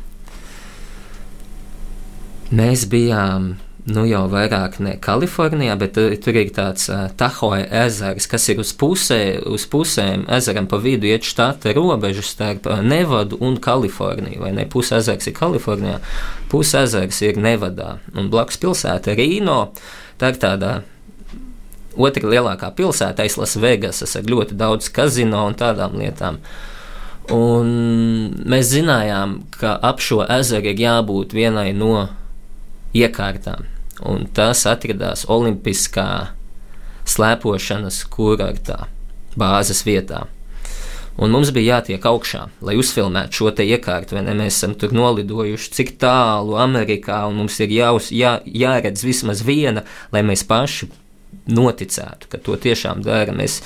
Mēs 2.56 2.86
bijām 2.90 3.54
nu 3.86 4.02
jau 4.08 4.24
vairāk 4.30 4.80
ne 4.82 4.96
Kalifornijā, 5.02 5.76
bet 5.78 5.92
tur, 5.94 6.14
tur 6.22 6.36
ir 6.40 6.50
tāds 6.54 6.88
uh, 6.90 7.06
Tahoe 7.18 7.62
ezers, 7.84 8.26
kas 8.26 8.48
ir 8.50 8.58
uz, 8.62 8.72
pusē, 8.74 9.20
uz 9.46 9.66
pusēm 9.70 10.24
ezeram 10.36 10.66
pa 10.70 10.80
vidu 10.82 11.06
iet 11.06 11.26
štata 11.26 11.74
robeža 11.76 12.24
starp 12.26 12.66
Nevadu 12.82 13.38
un 13.46 13.60
Kaliforniju, 13.62 14.40
vai 14.42 14.50
ne? 14.56 14.64
Puse 14.70 14.98
ezers 14.98 15.30
ir 15.30 15.36
Kalifornijā, 15.36 16.00
puse 16.50 16.82
ezers 16.82 17.20
ir 17.22 17.38
Nevadā, 17.38 18.00
un 18.18 18.30
blakus 18.32 18.58
pilsēta 18.62 19.14
Rīno, 19.14 19.60
tā 20.18 20.32
ir 20.34 20.40
tādā 20.42 20.72
otra 21.96 22.32
lielākā 22.34 22.72
pilsēta 22.76 23.22
aiz 23.22 23.38
Lasvegasas 23.38 24.18
ar 24.18 24.26
ļoti 24.26 24.58
daudz 24.58 24.90
kazino 24.90 25.44
un 25.46 25.54
tādām 25.58 25.94
lietām. 26.00 26.40
Un 27.34 27.70
mēs 28.46 28.68
zinājām, 28.74 29.38
ka 29.54 29.78
ap 29.82 30.02
šo 30.02 30.24
ezeru 30.26 30.74
ir 30.74 30.84
jābūt 30.88 31.38
vienai 31.38 31.70
no 31.74 32.08
iekārtām 32.94 33.75
un 34.04 34.26
tas 34.36 34.64
atradās 34.68 35.26
Olimpiskā 35.32 36.32
slēpošanas 37.06 38.02
kurortā, 38.12 38.86
bāzes 39.38 39.84
vietā. 39.86 40.26
Un 41.16 41.32
mums 41.32 41.48
bija 41.54 41.78
jātiek 41.78 42.04
augšā, 42.04 42.42
lai 42.60 42.74
uzfilmētu 42.76 43.38
šo 43.38 43.50
te 43.56 43.64
iekārtu, 43.64 44.18
vai 44.18 44.26
ne? 44.26 44.34
Mēs 44.36 44.58
esam 44.58 44.74
tur 44.76 44.92
nolidojuši 44.92 45.72
cik 45.78 45.94
tālu 46.02 46.58
Amerikā, 46.60 47.22
un 47.30 47.38
mums 47.40 47.56
ir 47.64 47.72
jāuz, 47.72 48.10
jā, 48.12 48.36
jāredz 48.44 49.04
vismaz 49.06 49.40
viena, 49.46 49.86
lai 50.12 50.20
mēs 50.26 50.44
paši 50.44 50.90
noticētu, 51.48 52.28
ka 52.28 52.40
to 52.44 52.58
tiešām 52.60 53.00
dara. 53.06 53.32
Mēs 53.32 53.62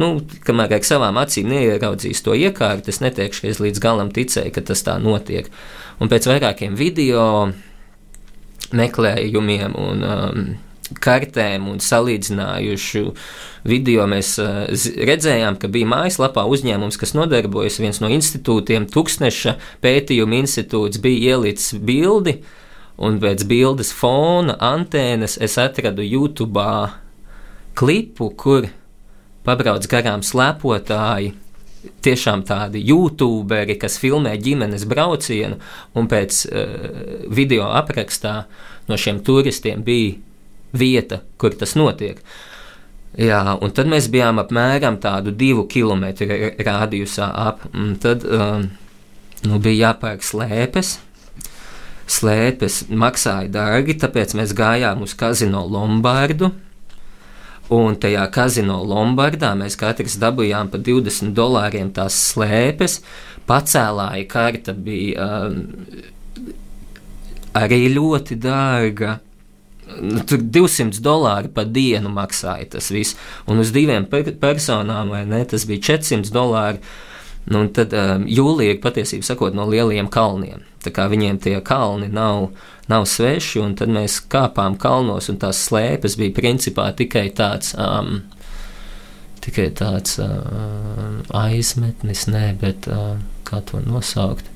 nu, 0.00 0.14
kamēr 0.48 0.78
ar 0.78 0.88
savām 0.88 1.20
acīm 1.20 1.50
neieraudzīs 1.52 2.24
to 2.24 2.32
iekārtu, 2.38 2.88
es 2.88 3.02
neteikšu, 3.04 3.44
ka 3.44 3.52
es 3.52 3.60
līdz 3.60 3.84
galam 3.84 4.12
ticēju, 4.14 4.54
ka 4.56 4.64
tas 4.72 4.84
tā 4.86 4.96
notiek. 5.02 5.52
Un 6.00 6.08
pēc 6.08 6.30
vairākiem 6.30 6.78
video 6.78 7.50
meklējumiem 8.76 9.76
un 9.78 10.04
um, 10.04 10.42
kartēm 11.04 11.66
un 11.68 11.80
salīdzinājušu 11.84 13.02
video, 13.68 14.06
mēs 14.08 14.34
uh, 14.42 14.68
redzējām, 15.10 15.58
ka 15.60 15.70
bija 15.72 15.88
mājaslapā 15.90 16.44
uzņēmums, 16.48 16.98
kas 17.00 17.14
nodarbojas 17.16 17.80
viens 17.82 18.00
no 18.04 18.10
institūtiem, 18.12 18.88
Tuksneša 18.92 19.56
pētījuma 19.84 20.40
institūts, 20.42 21.00
bija 21.04 21.36
ielicis 21.36 21.76
bildi, 21.80 22.38
un 22.98 23.20
pēc 23.22 23.44
bildes 23.48 23.92
fona 23.94 24.56
antēnas 24.70 25.38
es 25.44 25.58
atradu 25.60 26.06
YouTube 26.06 26.64
klipu, 27.78 28.32
kur 28.34 28.66
pabrauc 29.46 29.86
garām 29.90 30.24
slēpotāji. 30.26 31.36
Tiešām 31.78 32.42
tādi 32.42 32.80
youtuberi, 32.88 33.76
kas 33.78 34.00
filmē 34.02 34.32
ģimenes 34.42 34.82
braucienu, 34.90 35.60
un 35.94 36.08
pēc 36.10 36.40
uh, 36.48 36.72
video 37.30 37.68
aprakstā 37.78 38.34
no 38.88 38.98
šiem 38.98 39.20
turistiem 39.22 39.84
bija 39.86 40.16
vieta, 40.72 41.22
kur 41.38 41.54
tas 41.54 41.76
notiek. 41.78 42.20
Jā, 43.18 43.40
un 43.62 43.72
tad 43.74 43.88
mēs 43.90 44.10
bijām 44.12 44.38
apmēram 44.42 44.98
tādu 45.00 45.32
divu 45.34 45.64
kilometru 45.70 46.28
rādījusā 46.60 47.30
ap. 47.46 47.64
Tad 48.02 48.26
um, 48.26 48.68
nu, 49.48 49.60
bija 49.62 49.88
jāpērk 49.88 50.26
slēpes. 50.26 50.98
Slēpes 52.08 52.86
maksāja 52.88 53.50
dārgi, 53.52 53.96
tāpēc 54.00 54.34
mēs 54.38 54.54
gājām 54.56 55.02
uz 55.04 55.16
kazino 55.18 55.64
Lombardu. 55.68 56.52
Un 57.74 57.98
tajā 58.00 58.22
kazino 58.32 58.78
Lombardā 58.80 59.50
mēs 59.58 59.76
katrs 59.76 60.16
dabūjām 60.22 60.70
pa 60.72 60.80
20 60.80 61.34
dolāriem 61.36 61.90
tās 61.92 62.16
slēpes. 62.30 63.02
Pacēlāja 63.48 64.24
karta 64.28 64.72
bija 64.72 65.26
um, 65.48 65.58
arī 67.56 67.82
ļoti 67.92 68.38
dārga. 68.40 69.18
Nu, 70.00 70.20
tur 70.28 70.40
200 70.40 71.00
dolāri 71.04 71.48
par 71.52 71.68
dienu 71.72 72.12
maksāja 72.12 72.70
tas 72.76 72.90
viss. 72.92 73.16
Un 73.48 73.60
uz 73.60 73.72
diviem 73.72 74.04
per 74.08 74.32
personām, 74.40 75.12
ne, 75.28 75.44
tas 75.48 75.64
bija 75.68 75.92
400 75.92 76.32
dolāri. 76.32 76.80
Nu, 77.48 77.64
tad 77.72 77.94
um, 77.96 78.26
jūlija 78.28 78.74
ir 78.74 78.80
patiesībā 78.82 79.24
sakot 79.24 79.54
no 79.56 79.64
lielajiem 79.70 80.10
kalniem. 80.12 80.64
Tā 80.84 80.92
kā 80.94 81.06
viņiem 81.10 81.38
tie 81.42 81.56
kalni 81.64 82.10
nav, 82.12 82.50
nav 82.90 83.06
sveši, 83.08 83.62
un 83.64 83.74
tad 83.78 83.92
mēs 83.92 84.20
kāpām 84.30 84.76
kalnos, 84.80 85.30
un 85.32 85.40
tās 85.40 85.62
slēpes 85.68 86.18
bija 86.20 86.36
principā 86.36 86.90
tikai 86.96 87.28
tāds. 87.36 87.76
Um, 87.78 88.26
Tikai 89.38 89.68
tāds 89.72 90.18
uh, 90.20 91.22
aizmetnis, 91.32 92.26
nē, 92.28 92.48
bet 92.60 92.88
uh, 92.90 93.14
kā 93.48 93.62
to 93.64 93.78
nosaukt? 93.80 94.50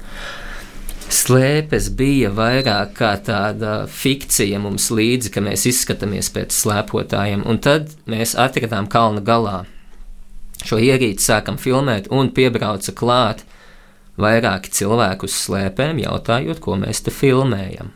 slēpes 1.12 1.90
bija 1.96 2.30
vairāk 2.32 2.94
kā 2.96 3.12
tāda 3.24 3.82
fikcija 3.90 4.60
mums 4.62 4.88
līdzi, 4.94 5.32
ka 5.34 5.42
mēs 5.44 5.66
izskatāmies 5.68 6.30
pēc 6.32 6.54
slēpotājiem, 6.56 7.44
un 7.48 7.60
tad 7.62 7.92
mēs 8.10 8.34
atradām 8.38 8.88
kalna 8.90 9.22
galā. 9.24 9.62
Šo 10.66 10.78
ierīci 10.78 11.24
sākam 11.24 11.58
filmēt, 11.58 12.08
un 12.14 12.30
piebrauca 12.34 12.94
klāt 12.94 13.42
vairāki 14.20 14.70
cilvēki 14.72 15.26
uz 15.26 15.34
slēpēm, 15.46 16.02
jautājot, 16.04 16.60
ko 16.62 16.76
mēs 16.80 17.02
te 17.06 17.14
filmējam. 17.14 17.90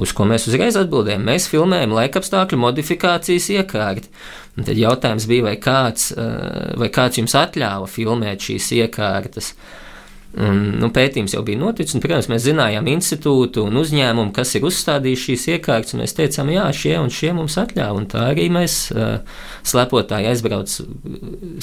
Uz 0.00 0.14
ko 0.16 0.24
mēs 0.24 0.46
uzreiz 0.48 0.78
atbildējām, 0.80 1.26
mēs 1.28 1.50
filmējam 1.52 1.92
laikapstākļu 1.98 2.58
modifikācijas 2.62 3.50
iekārti. 3.58 4.08
Un 4.56 4.68
tad 4.68 4.78
jautājums 4.80 5.26
bija, 5.28 5.50
vai 5.50 5.56
kāds, 5.60 6.12
eh, 6.16 6.72
vai 6.80 6.88
kāds 6.88 7.20
jums 7.20 7.36
atļāva 7.36 7.90
filmēt 7.90 8.48
šīs 8.48 8.70
iekārtas. 8.78 9.52
Uh, 9.52 9.91
Un, 10.32 10.60
nu, 10.80 10.88
pētījums 10.88 11.34
jau 11.34 11.42
bija 11.44 11.60
noticis, 11.60 11.92
un, 11.92 12.00
protams, 12.00 12.30
mēs 12.32 12.46
zinājām 12.46 12.86
institūtu 12.88 13.66
un 13.68 13.76
uzņēmumu, 13.76 14.32
kas 14.32 14.54
ir 14.56 14.64
uzstādījuši 14.64 15.26
šīs 15.26 15.44
iekārtas, 15.58 15.92
un 15.92 16.00
mēs 16.00 16.16
teicām, 16.16 16.48
jā, 16.54 16.64
šie 16.72 16.94
un 17.02 17.12
šie 17.12 17.34
mums 17.36 17.58
atļāva, 17.60 17.98
un 18.00 18.06
tā 18.08 18.22
arī 18.30 18.46
mēs 18.54 18.76
uh, 18.94 19.18
slēpotāji 19.68 20.30
aizbrauc 20.30 20.78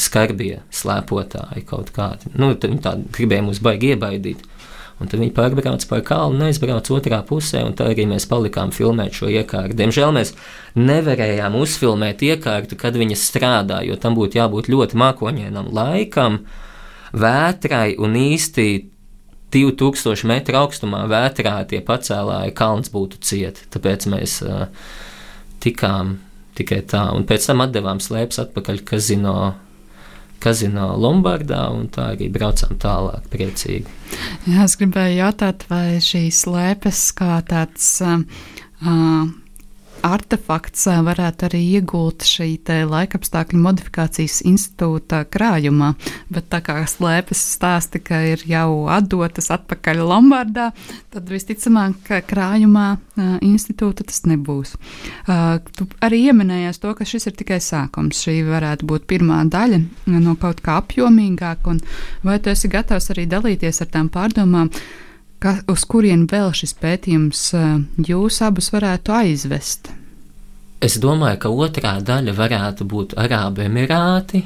skarbie 0.05 0.59
slēpotāji 0.69 1.65
kaut 1.71 1.89
kādi. 1.97 2.29
Nu, 2.37 2.51
tad 2.53 2.69
viņi 2.75 2.85
tā 2.85 2.93
gribēja 3.17 3.47
mūs 3.49 3.63
baigi 3.65 3.95
iebaidīt. 3.95 4.45
Un 4.99 5.07
tad 5.07 5.17
viņi 5.17 5.33
pārbrauc 5.33 5.89
par 5.89 6.05
kalnu 6.05 6.37
un 6.37 6.47
aizbrauc 6.51 6.93
otrā 6.93 7.23
pusē, 7.25 7.63
un 7.65 7.73
tā 7.73 7.89
arī 7.89 8.05
mēs 8.05 8.29
palikām 8.29 8.69
filmēt 8.75 9.15
šo 9.15 9.31
iekārtu. 9.31 9.79
Diemžēl 9.79 10.11
mēs 10.13 10.35
nevarējām 10.77 11.55
uzfilmēt 11.57 12.21
iekārtu, 12.27 12.77
kad 12.77 12.99
viņa 12.99 13.17
strādā, 13.17 13.79
jo 13.87 13.97
tam 13.97 14.19
būtu 14.19 14.43
jābūt 14.43 14.69
ļoti 14.69 14.99
mākoņainam 14.99 15.71
laikam. 15.73 16.43
Uh, 16.43 16.65
vētrai 17.13 17.97
un 18.01 18.17
īsti 18.19 18.67
2000 19.53 20.27
metru 20.29 20.59
augstumā 20.61 21.05
vētrā 21.09 21.55
tie 21.69 21.81
pacēlāji 21.85 22.53
kalns 22.57 22.91
būtu 22.93 23.21
cieti. 23.25 23.65
Tāpēc 23.73 24.09
mēs 24.11 24.39
uh, 24.45 24.67
tikām 25.63 26.19
tikai 26.59 26.83
tā, 26.89 27.07
un 27.15 27.25
pēc 27.27 27.49
tam 27.49 27.63
atdevām 27.65 28.03
slēpes 28.03 28.43
atpakaļ 28.45 28.85
kazino. 28.87 29.39
Kazino 30.39 30.93
Lombardā, 30.95 31.65
un 31.75 31.89
tā 31.91 32.13
arī 32.13 32.29
braucām 32.31 32.77
tālāk, 32.79 33.25
priecīgi. 33.27 33.89
Jā, 34.47 34.61
es 34.63 34.77
gribēju 34.79 35.17
jautāt, 35.17 35.65
vai 35.67 35.97
šīs 35.99 36.45
slēpes 36.45 37.01
kā 37.17 37.41
tāds 37.43 37.89
uh, 37.99 38.21
artefakts 40.05 40.85
varētu 41.05 41.47
arī 41.47 41.61
iegūt 41.79 42.25
šī 42.27 42.47
laikapstākļu 42.89 43.59
modifikācijas 43.63 44.39
institūta 44.47 45.23
krājumā, 45.31 45.93
bet 46.31 46.49
tā 46.51 46.61
kā 46.65 46.77
slēpes 46.87 47.41
stāsta, 47.55 48.01
ka 48.03 48.21
ir 48.33 48.43
jau 48.49 48.87
atdotas 48.91 49.49
atpakaļ 49.55 50.03
Lombardā, 50.09 50.69
tad 51.13 51.29
visticamāk, 51.31 51.97
ka 52.07 52.21
krājumā 52.25 52.87
institūta 53.45 54.05
tas 54.07 54.23
nebūs. 54.29 54.75
Tu 55.25 55.89
arī 56.05 56.23
ieminējies 56.29 56.81
to, 56.83 56.93
ka 56.95 57.07
šis 57.07 57.29
ir 57.29 57.37
tikai 57.39 57.59
sākums. 57.63 58.23
Šī 58.23 58.41
varētu 58.47 58.87
būt 58.89 59.07
pirmā 59.09 59.43
daļa 59.51 59.83
no 60.19 60.37
kaut 60.39 60.63
kā 60.65 60.79
apjomīgāka, 60.83 61.75
un 61.75 61.83
vai 62.25 62.39
tu 62.39 62.51
esi 62.53 62.71
gatavs 62.71 63.11
arī 63.13 63.27
dalīties 63.29 63.83
ar 63.83 63.93
tām 63.93 64.11
pārdomām? 64.13 64.71
Ka, 65.39 65.53
uz 65.71 65.85
kurien 65.87 66.25
vēl 66.27 66.51
šis 66.51 66.73
pētījums 66.81 67.41
jūs 68.03 68.41
abus 68.43 68.73
varētu 68.73 69.13
aizvest? 69.15 69.87
Es 70.83 70.97
domāju, 70.99 71.37
ka 71.43 71.51
otrā 71.51 71.93
daļa 72.03 72.33
varētu 72.35 72.87
būt 72.87 73.15
Arābu 73.19 73.63
Emirāti 73.63 74.41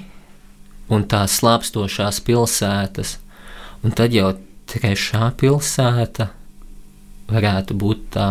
un 0.94 1.06
tās 1.10 1.40
slāpstošās 1.40 2.20
pilsētas, 2.28 3.16
un 3.82 3.94
tad 3.98 4.14
jau 4.14 4.36
trešā 4.70 5.32
pilsēta 5.42 6.30
varētu 7.30 7.78
būt 7.78 8.06
tā 8.14 8.30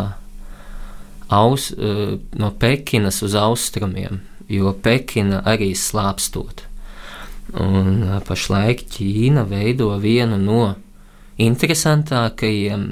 aus, 1.34 1.72
no 1.74 2.52
Pekinas 2.62 3.22
uz 3.26 3.34
austrumiem, 3.38 4.20
jo 4.46 4.70
Pekina 4.86 5.42
arī 5.42 5.72
slāpstot. 5.74 6.68
Un 7.58 8.06
pašlaik 8.26 8.86
Ķīna 8.94 9.48
veido 9.50 9.90
vienu 9.98 10.38
no 10.38 10.62
interesantākajiem 11.42 12.86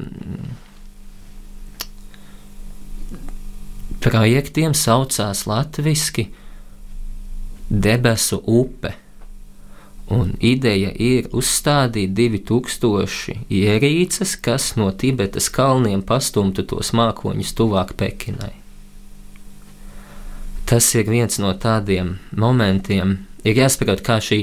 projektiem 4.01 4.75
saucās 4.75 5.45
latviski 5.47 6.31
debesu 7.71 8.41
upe. 8.47 8.95
Un 10.11 10.33
ideja 10.43 10.91
ir 10.99 11.29
uzstādīt 11.37 12.17
2000 12.19 13.45
ierīces, 13.47 14.35
kas 14.43 14.73
no 14.75 14.89
Tibetas 14.91 15.47
kalniem 15.55 16.03
pastumtu 16.03 16.65
tos 16.67 16.91
mākoņus 16.99 17.55
tuvāk 17.55 17.95
Pekinai. 18.01 18.57
Tas 20.67 20.89
ir 20.99 21.07
viens 21.11 21.39
no 21.39 21.53
tādiem 21.55 22.17
momentiem, 22.35 23.21
ir 23.44 23.61
jāsaprot, 23.61 24.03
kā 24.05 24.18
šī 24.22 24.40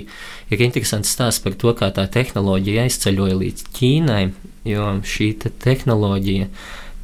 ir 0.54 0.64
interesants 0.66 1.12
stāsts 1.14 1.44
par 1.44 1.58
to, 1.60 1.74
kā 1.78 1.92
tā 1.96 2.08
tehnoloģija 2.12 2.88
aizceļoja 2.88 3.40
līdz 3.42 3.66
Ķīnai, 3.78 4.24
jo 4.68 4.92
šī 5.06 5.32
te 5.44 5.52
tehnoloģija 5.66 6.50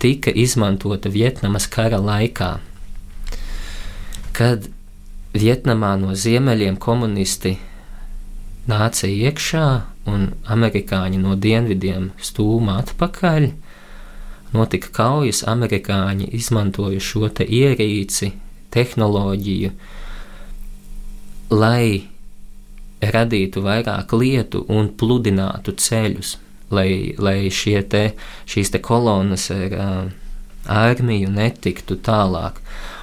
tika 0.04 0.34
izmantota 0.36 1.12
Vietnamas 1.12 1.68
kara 1.72 2.02
laikā, 2.04 2.58
kad 4.36 4.68
Vietnamā 5.34 5.96
no 5.98 6.14
ziemeļiem 6.14 6.76
komunisti 6.82 7.56
nāca 8.70 9.08
iekšā 9.10 9.68
un 10.12 10.28
amerikāņi 10.52 11.22
no 11.22 11.36
dienvidiem 11.40 12.12
stūma 12.22 12.78
atpakaļ. 12.84 13.50
Notika 14.54 14.92
kaujas, 14.94 15.42
amerikāņi 15.50 16.28
izmantoja 16.38 17.02
šo 17.02 17.32
ierīci, 17.32 18.34
tehnoloģiju, 18.76 19.72
lai 21.52 22.08
radītu 23.04 23.64
vairāk 23.64 24.14
lietu 24.16 24.64
un 24.72 24.90
pludinātu 24.98 25.76
ceļus, 25.76 26.38
lai, 26.74 27.14
lai 27.20 27.50
te, 27.90 28.04
šīs 28.50 28.72
te 28.74 28.80
kolonas 28.80 29.50
ar 29.52 29.76
uh, 29.78 30.12
armiju 30.70 31.32
netiktu 31.34 31.98
tālāk. 32.00 32.62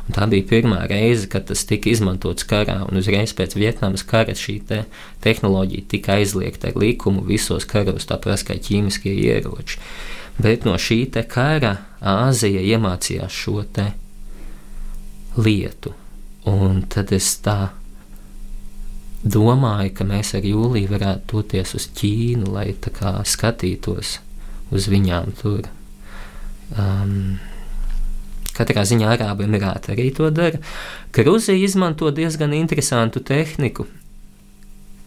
Un 0.09 0.17
tā 0.17 0.27
bija 0.27 0.47
pirmā 0.49 0.81
reize, 0.91 1.29
kad 1.31 1.47
tas 1.47 1.63
tika 1.69 1.91
izmantots 1.91 2.47
karā, 2.49 2.81
un 2.89 2.99
uzreiz 2.99 3.35
pēc 3.37 3.55
Vietnamas 3.55 4.03
kara 4.03 4.35
šī 4.35 4.57
te 4.67 4.81
tehnoloģija 5.23 5.87
tika 5.93 6.17
aizliegta 6.19 6.73
ar 6.73 6.81
likumu 6.81 7.23
visos 7.29 7.69
karos, 7.69 8.09
tāpat 8.11 8.43
kā 8.49 8.57
ķīmiskie 8.59 9.13
ieroči. 9.29 9.79
Bet 10.41 10.65
no 10.65 10.75
šī 10.81 11.05
kara 11.29 11.77
Āzija 12.01 12.63
iemācījās 12.65 13.35
šo 13.45 13.61
lietu. 15.37 15.93
Un 16.49 16.83
tad 16.89 17.13
es 17.13 17.29
tā 17.45 17.69
domāju, 19.23 19.93
ka 19.95 20.07
mēs 20.09 20.35
ar 20.39 20.47
Jūliju 20.47 20.91
varētu 20.91 21.35
doties 21.35 21.75
uz 21.77 21.87
Ķīnu, 21.97 22.51
lai 22.55 22.71
kā, 22.81 23.19
skatītos 23.27 24.19
uz 24.71 24.89
viņām 24.91 25.35
tur. 25.41 25.69
Um, 26.79 27.39
Katrā 28.57 28.85
ziņā 28.85 29.15
Arābu 29.15 29.47
Emirāti 29.47 29.95
arī 29.95 30.11
to 30.15 30.29
dara. 30.35 30.61
Grūzija 31.17 31.59
izmanto 31.65 32.11
diezgan 32.13 32.53
interesantu 32.57 33.23
tehniku. 33.25 33.87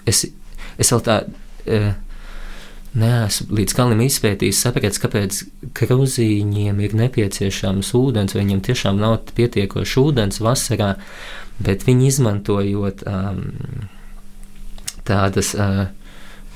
Es, 0.10 0.26
es 0.78 0.92
vēl 0.92 1.04
tā 1.06 1.18
uh, 1.28 1.92
neesmu 3.00 3.58
līdz 3.60 3.76
galam 3.78 4.02
izpētījis, 4.06 4.62
sapratis, 4.66 5.02
kāpēc 5.02 5.42
krūzīņiem 5.80 6.82
ir 6.86 6.96
nepieciešams 7.00 7.94
ūdens, 7.98 8.36
vai 8.36 8.44
viņiem 8.44 8.64
tiešām 8.68 9.02
nav 9.02 9.20
pietiekoši 9.38 10.00
ūdens 10.02 10.42
vasarā, 10.44 10.94
bet 11.64 11.86
viņi 11.88 12.10
izmantojot 12.12 13.06
um, 13.10 13.46
tādas. 15.08 15.54
Uh, 15.58 15.92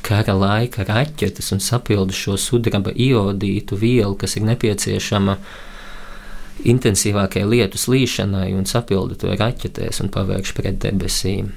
kara 0.08 0.36
laika 0.38 0.86
raķetes 0.88 1.52
un 1.56 1.62
sapildu 1.64 2.16
šo 2.16 2.38
sudraba 2.40 2.94
iodītu 2.94 3.78
vielu, 3.80 4.16
kas 4.20 4.38
ir 4.38 4.46
nepieciešama 4.48 5.38
intensīvākai 6.68 7.44
lietu 7.46 7.80
slīšanai, 7.82 8.50
un 8.58 8.66
sapildu 8.70 9.18
to 9.22 9.34
raķetēs 9.38 10.02
un 10.04 10.12
pavērš 10.14 10.54
pret 10.58 10.80
debesīm. 10.86 11.52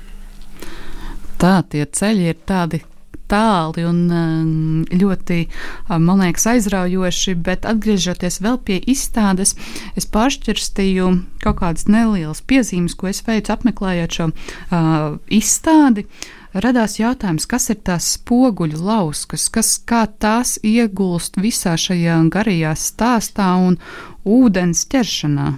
Tā 1.41 1.61
tie 1.73 1.87
ceļi 1.87 2.27
ir 2.33 2.41
tādi 2.49 2.83
tāli 3.31 3.85
un 3.89 4.01
um, 4.11 4.51
ļoti, 4.91 5.45
um, 5.89 6.03
man 6.09 6.25
liekas, 6.25 6.49
aizraujoši, 6.55 7.37
bet 7.39 7.69
atgriežoties 7.69 8.41
vēl 8.45 8.59
pie 8.67 8.81
izstādes, 8.91 9.55
es 9.99 10.09
pāršķirstīju 10.11 11.13
kaut 11.45 11.61
kādas 11.63 11.89
nelielas 11.91 12.43
piezīmes, 12.43 12.97
ko 12.99 13.11
es 13.13 13.23
veicu 13.27 13.55
apmeklējot 13.55 14.19
šo 14.19 14.29
uh, 14.31 15.17
izstādi. 15.31 16.07
Radās 16.51 16.97
jautājums, 16.99 17.47
kas 17.47 17.69
ir 17.71 17.79
tās 17.87 18.09
spoguļu 18.17 18.81
lauskas, 18.83 19.47
kas 19.55 19.77
kā 19.87 20.03
tās 20.19 20.57
iegulst 20.67 21.39
visā 21.39 21.77
šajā 21.79 22.17
garajā 22.27 22.75
stāstā 22.75 23.53
un 23.69 23.79
ūdens 24.27 24.83
ķeršanā. 24.91 25.53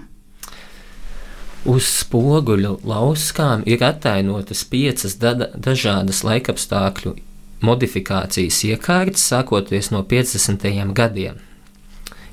Uz 1.72 1.86
spoguļu 2.02 2.74
lauskām 2.84 3.62
ir 3.70 3.84
attēlotas 3.86 4.66
piecas 4.68 5.16
da 5.22 5.32
dažādas 5.54 6.24
laikapstākļu 6.26 7.14
modifikācijas 7.62 8.62
iekārtas, 8.68 9.24
sākoties 9.32 9.92
no 9.94 10.02
50. 10.08 10.66
gadiem. 10.96 11.38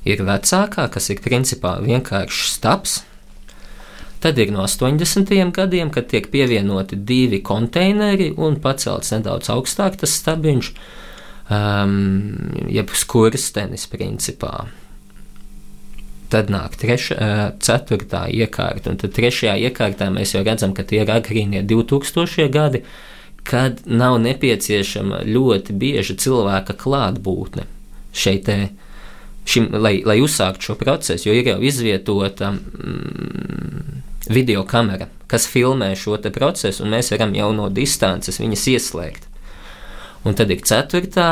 Ir 0.04 0.24
vecākā, 0.24 0.88
kas 0.90 1.10
ir 1.12 1.22
principā 1.24 1.76
vienkāršs 1.84 2.56
stabs, 2.56 3.00
Tad 4.20 4.38
ir 4.38 4.50
no 4.52 4.66
80. 4.66 5.52
gadiem, 5.52 5.90
kad 5.90 6.10
tiek 6.12 6.26
pievienoti 6.28 6.98
divi 7.08 7.40
konteineri 7.40 8.28
un 8.36 8.58
pacelts 8.60 9.14
nedaudz 9.14 9.48
augstāk 9.48 9.96
tas 10.02 10.12
stabiņš, 10.20 10.68
um, 11.48 11.94
jeb 12.68 12.92
skurstenis 12.92 13.86
principā. 13.88 14.66
Tad 16.30 16.52
nāk 16.52 16.76
treša, 16.78 17.16
uh, 17.16 17.40
ceturtā 17.64 18.26
iekārta, 18.28 18.92
un 18.92 19.00
tad 19.00 19.16
trešajā 19.16 19.56
iekārtā 19.70 20.10
mēs 20.12 20.36
jau 20.36 20.44
redzam, 20.44 20.76
ka 20.76 20.84
tie 20.84 21.00
ir 21.06 21.14
agrīnie 21.16 21.64
2000 21.64 22.52
gadi, 22.52 22.84
kad 23.44 23.80
nav 23.86 24.18
nepieciešama 24.22 25.24
ļoti 25.26 25.74
bieža 25.76 26.16
cilvēka 26.20 26.76
klātbūtne 26.80 27.66
šeit. 28.12 28.50
Šim, 29.50 29.70
lai, 29.72 30.02
lai 30.06 30.20
uzsāktu 30.20 30.68
šo 30.68 30.74
procesu, 30.78 31.26
jo 31.26 31.32
ir 31.34 31.46
jau 31.48 31.56
izvietota 31.64 32.52
mm, 32.52 34.02
video 34.30 34.62
kamera, 34.68 35.08
kas 35.32 35.48
filmē 35.48 35.94
šo 35.98 36.18
procesu, 36.30 36.84
un 36.84 36.92
mēs 36.94 37.08
varam 37.10 37.32
jau 37.34 37.48
no 37.56 37.70
distances 37.72 38.38
viņas 38.38 38.66
ieslēgt. 38.74 39.26
Un 40.28 40.36
tad 40.36 40.52
ir 40.52 40.60
ceturtā, 40.60 41.30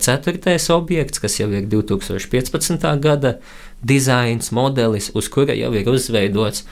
ceturtais 0.00 0.70
objekts, 0.72 1.20
kas 1.20 1.36
jau 1.38 1.50
ir 1.52 1.68
2015. 1.68 2.88
gada 3.04 3.36
dizains, 3.84 4.48
modelis, 4.50 5.10
uz 5.14 5.28
kura 5.28 5.54
jau 5.54 5.70
ir 5.76 5.90
uzveidots 5.92 6.64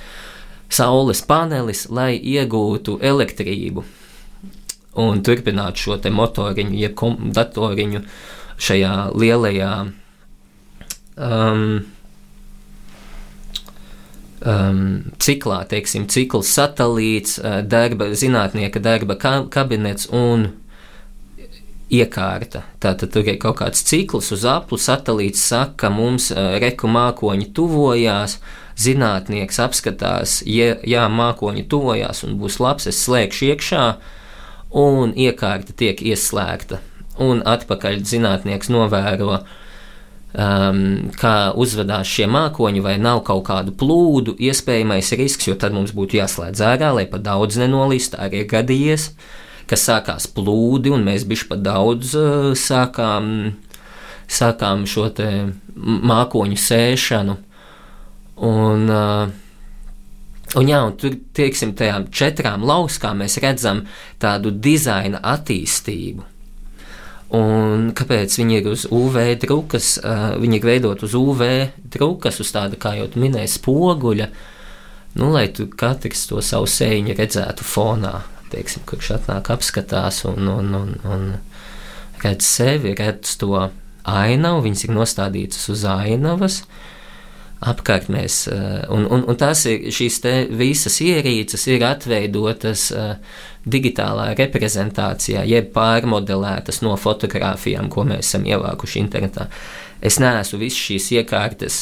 saules 0.72 1.20
panelis, 1.28 1.84
lai 1.92 2.16
iegūtu 2.16 2.96
elektrību 3.04 3.84
un 5.00 5.22
turpinātu 5.26 5.86
šo 5.86 5.98
motoriņu, 6.18 6.78
jeb 6.78 7.02
datoriņu 7.34 8.04
šajā 8.60 8.94
lielajā 9.18 9.72
um, 11.16 11.84
um, 14.44 14.82
ciklā, 15.18 15.62
teiksim, 15.70 16.06
cikls, 16.10 16.50
satelīts, 16.54 17.38
uh, 17.40 17.60
darba, 17.66 18.12
zinātnieka 18.14 18.82
darba 18.82 19.16
kabinets 19.50 20.10
un 20.12 20.50
iekārta. 21.94 22.64
Tātad 22.82 23.12
tur 23.14 23.26
ir 23.28 23.38
kaut 23.42 23.58
kāds 23.60 23.84
cikls 23.86 24.32
uz 24.34 24.44
aplu, 24.48 24.78
satelīts 24.80 25.42
saka, 25.50 25.84
ka 25.84 25.92
mums 25.94 26.30
uh, 26.32 26.56
reku 26.62 26.90
mākoņi 26.90 27.50
tuvojās, 27.56 28.38
zinātnieks 28.80 29.60
apskatās, 29.62 30.40
ja, 30.50 30.74
jā, 30.82 31.06
mākoņi 31.08 31.66
tuvojās 31.70 32.24
un 32.26 32.38
būs 32.40 32.58
labs, 32.62 32.88
es 32.90 32.98
slēgšu 33.04 33.52
iekšā, 33.52 33.84
un 34.74 35.14
iekārta 35.14 35.74
tiek 35.76 36.00
ieslēgta. 36.02 36.80
Un 37.22 37.44
atpakaļ 37.46 38.00
zinātnieks 38.10 38.70
novēro 38.74 39.36
um, 39.38 40.80
kā 41.14 41.36
uzvedās 41.54 42.10
šie 42.10 42.26
mākoņi, 42.30 42.82
vai 42.82 42.96
nav 42.98 43.22
kaut 43.28 43.44
kādu 43.46 43.74
plūdu, 43.78 44.34
iespējamais 44.42 45.12
risks, 45.20 45.46
jo 45.46 45.54
tad 45.54 45.76
mums 45.76 45.94
būtu 45.94 46.18
jāslēdz 46.18 46.64
ārā, 46.66 46.90
lai 46.98 47.06
pa 47.10 47.22
daudz 47.22 47.60
nenolīst, 47.62 48.18
arī 48.18 48.42
gadījies, 48.50 49.12
ka 49.70 49.78
sākās 49.78 50.26
plūdi, 50.34 50.90
un 50.94 51.06
mēs 51.06 51.26
bišķi 51.30 51.50
pa 51.52 51.60
daudz 51.70 52.16
uh, 52.18 52.50
sākām, 52.58 53.30
sākām 54.26 54.84
šo 54.90 55.06
mākoņu 56.10 56.60
sēšanu. 56.60 57.38
Un, 58.44 58.88
uh, 58.90 59.43
Un, 60.54 60.68
jā, 60.70 60.78
un 60.86 60.94
tur, 60.98 61.16
teiksim, 61.34 61.72
tajām 61.74 62.06
četrām 62.14 62.62
lauskām 62.66 63.24
mēs 63.24 63.40
redzam 63.42 63.82
tādu 64.22 64.52
dizaina 64.54 65.18
attīstību. 65.34 66.30
Un 67.34 67.88
kāpēc 67.96 68.36
viņi 68.38 68.60
ir 68.60 68.68
uz 68.70 68.84
UV 68.94 69.18
drukas? 69.42 69.96
Uh, 69.98 70.36
viņi 70.38 70.60
ir 70.60 70.68
veidot 70.68 71.02
uz 71.02 71.16
UV 71.18 71.42
drukas, 71.90 72.38
uz 72.44 72.52
tāda, 72.54 72.78
kā 72.78 72.94
jau 72.98 73.08
minēja, 73.18 73.50
spoguļa, 73.56 74.28
nu, 75.18 75.32
lai 75.34 75.48
tu 75.54 75.66
katrs 75.66 76.28
to 76.30 76.42
savu 76.44 76.68
sēņu 76.70 77.16
redzētu 77.18 77.66
fonā, 77.66 78.20
teiksim, 78.54 78.84
kurš 78.86 79.16
atnāk 79.16 79.50
apskatās 79.50 80.22
un, 80.30 80.46
un, 80.52 80.70
un, 80.78 80.94
un 81.10 81.26
redz 82.22 82.46
sevi, 82.46 82.94
redz 82.98 83.34
to 83.40 83.56
ainavu, 84.04 84.62
viņas 84.68 84.86
ir 84.86 84.94
nostādītas 84.94 85.66
uz 85.72 85.82
ainavas. 85.88 86.62
Apkārt 86.62 86.93
mēs, 88.12 88.44
un, 88.92 89.06
un, 89.08 89.24
un 89.28 89.36
tās 89.40 89.64
ir 89.70 89.88
šīs 89.94 90.20
visas 90.52 91.00
ierīces, 91.00 91.66
ir 91.72 91.84
atveidotas 91.88 92.90
uh, 92.92 93.14
digitālā 93.64 94.34
reprezentācijā, 94.38 95.44
jeb 95.48 95.72
pārmodelētas 95.74 96.82
no 96.84 96.94
fotografijām, 97.00 97.88
ko 97.88 98.04
mēs 98.08 98.28
esam 98.28 98.44
ievākuši 98.48 99.00
internetā. 99.00 99.48
Es 100.04 100.20
neesmu 100.20 100.60
visas 100.60 100.82
šīs 100.84 101.10
iekārtas 101.16 101.78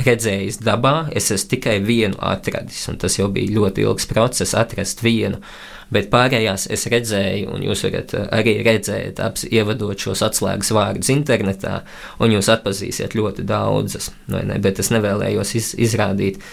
redzējis 0.00 0.60
dabā, 0.64 1.10
es 1.16 1.30
esmu 1.34 1.56
tikai 1.56 1.78
vienu 1.84 2.18
atradis, 2.22 2.86
un 2.88 2.98
tas 3.00 3.18
jau 3.18 3.28
bija 3.32 3.56
ļoti 3.58 3.84
ilgs 3.84 4.08
process 4.10 4.56
atrast 4.58 5.02
vienu. 5.04 5.42
Bet 5.90 6.06
pārējās 6.12 6.68
es 6.70 6.86
redzēju, 6.92 7.50
un 7.50 7.64
jūs 7.66 7.84
varat 7.88 8.14
arī 8.30 8.60
redzēt, 8.66 9.18
aps, 9.22 9.46
ievadot 9.50 9.98
šos 9.98 10.22
atslēgas 10.22 10.70
vārdus 10.76 11.10
internetā, 11.10 11.80
un 12.22 12.36
jūs 12.36 12.50
atpazīsiet 12.54 13.16
ļoti 13.18 13.46
daudzas. 13.48 14.12
Bet 14.30 14.78
es 14.78 14.92
nevēlējos 14.94 15.56
iz, 15.58 15.72
izrādīt 15.88 16.38
uh, 16.38 16.52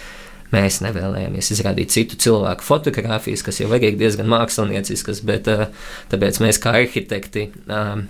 Mēs 0.53 0.79
nevēlējāmies 0.79 1.49
izrādīt 1.51 1.91
citu 1.91 2.15
cilvēku 2.23 2.63
fotogrāfijas, 2.63 3.43
kas 3.43 3.59
jau 3.59 3.67
ir 3.75 3.97
diezgan 3.99 4.29
mākslinieciskas, 4.31 5.19
bet 5.27 5.49
uh, 5.51 5.67
tāpēc 6.11 6.39
mēs 6.39 6.59
kā 6.63 6.71
arhitekti 6.79 7.49
um, 7.67 8.05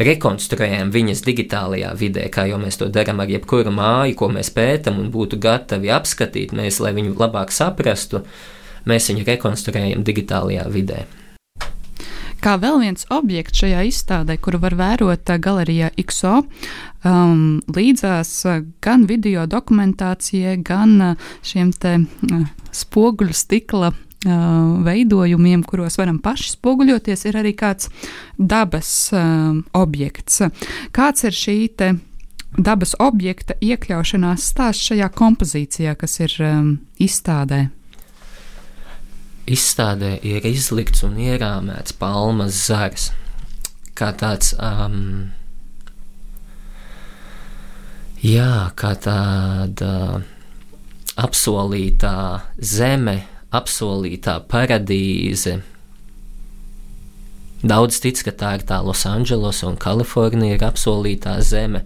rekonstruējam 0.00 0.92
viņas 0.92 1.24
digitālajā 1.24 1.94
vidē, 1.96 2.26
kā 2.32 2.44
jau 2.50 2.60
mēs 2.60 2.76
to 2.80 2.90
darām 2.92 3.22
ar 3.24 3.32
jebkuru 3.32 3.72
māju, 3.72 4.18
ko 4.20 4.28
mēs 4.34 4.52
pētām 4.52 5.00
un 5.00 5.08
būtu 5.14 5.40
gatavi 5.40 5.92
apskatīt, 5.96 6.52
mēs, 6.56 6.82
lai 6.84 6.92
viņu 6.96 7.16
labāk 7.20 7.52
saprastu, 7.54 8.20
mēs 8.88 9.10
viņu 9.10 9.26
rekonstruējam 9.28 10.04
digitālajā 10.06 10.68
vidē. 10.70 11.06
kā 12.40 12.56
vēl 12.56 12.78
viens 12.80 13.06
objekts 13.12 13.60
šajā 13.60 13.82
izstādē, 13.88 14.38
kuru 14.40 14.60
var 14.62 14.74
vērot 14.78 15.32
galerijā 15.44 15.90
XO, 16.00 16.42
um, 17.04 17.60
līdzās 17.68 18.30
gan 18.80 19.04
video 19.06 19.46
dokumentācijai, 19.46 20.56
gan 20.64 21.16
šiem 21.42 21.72
te 21.72 21.98
spoguļu 22.72 23.36
stikla 23.36 23.92
veidojumiem, 24.84 25.62
kuros 25.64 25.96
varam 25.96 26.18
paši 26.20 26.54
spoguļoties, 26.56 27.24
ir 27.24 27.40
arī 27.40 27.54
kāds 27.56 27.88
dabas 28.36 29.10
um, 29.16 29.64
objekts. 29.72 30.42
Kāds 30.92 31.24
ir 31.24 31.36
šī 31.36 31.56
dabas 32.58 32.94
objekta 33.00 33.56
iekļaušanās 33.60 34.44
stāsts 34.52 34.90
šajā 34.90 35.08
kompozīcijā, 35.16 35.96
kas 35.96 36.20
ir 36.20 36.36
um, 36.44 36.72
izstādē? 37.00 37.68
Izstādē 39.50 40.14
ir 40.26 40.44
izlikts 40.46 41.02
un 41.02 41.16
ierāmēts 41.18 41.96
palmas 41.98 42.54
zars, 42.68 43.08
kā 43.98 44.12
tāds. 44.14 44.52
Um, 44.62 45.32
jā, 48.22 48.70
kā 48.78 48.92
tāda 49.00 50.22
apsolītā 51.20 52.14
zeme, 52.62 53.16
apsolītā 53.50 54.38
paradīze. 54.50 55.58
Daudz 57.60 57.98
tic, 58.00 58.22
ka 58.24 58.32
tā 58.32 58.54
ir 58.56 58.64
tā 58.68 58.78
Losandželos 58.84 59.64
un 59.68 59.76
Kalifornija 59.80 60.56
ir 60.56 60.64
apsolītā 60.64 61.34
zeme, 61.44 61.82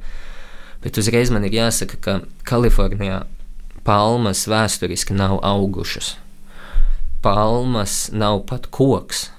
bet 0.85 1.01
uzreiz 1.01 1.33
man 1.35 1.47
ir 1.49 1.57
jāsaka, 1.57 1.99
ka 1.99 2.19
Kalifornijā 2.47 3.25
palmas 3.87 4.45
vēsturiski 4.51 5.17
nav 5.17 5.41
augušas. 5.43 6.15
Palmas 7.25 8.11
nav 8.13 8.43
pat 8.51 8.69
koks. 8.71 9.31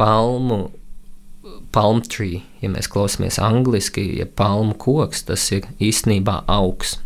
Palmu, 0.00 0.70
palm 1.70 2.00
tree, 2.02 2.40
ja 2.62 2.70
mēs 2.72 2.88
klausāmies 2.90 3.38
angliski, 3.38 4.08
ja 4.18 4.26
palmu 4.26 4.74
koks, 4.74 5.22
tas 5.28 5.44
ir 5.54 5.68
īstenībā 5.78 6.40
augs. 6.50 6.96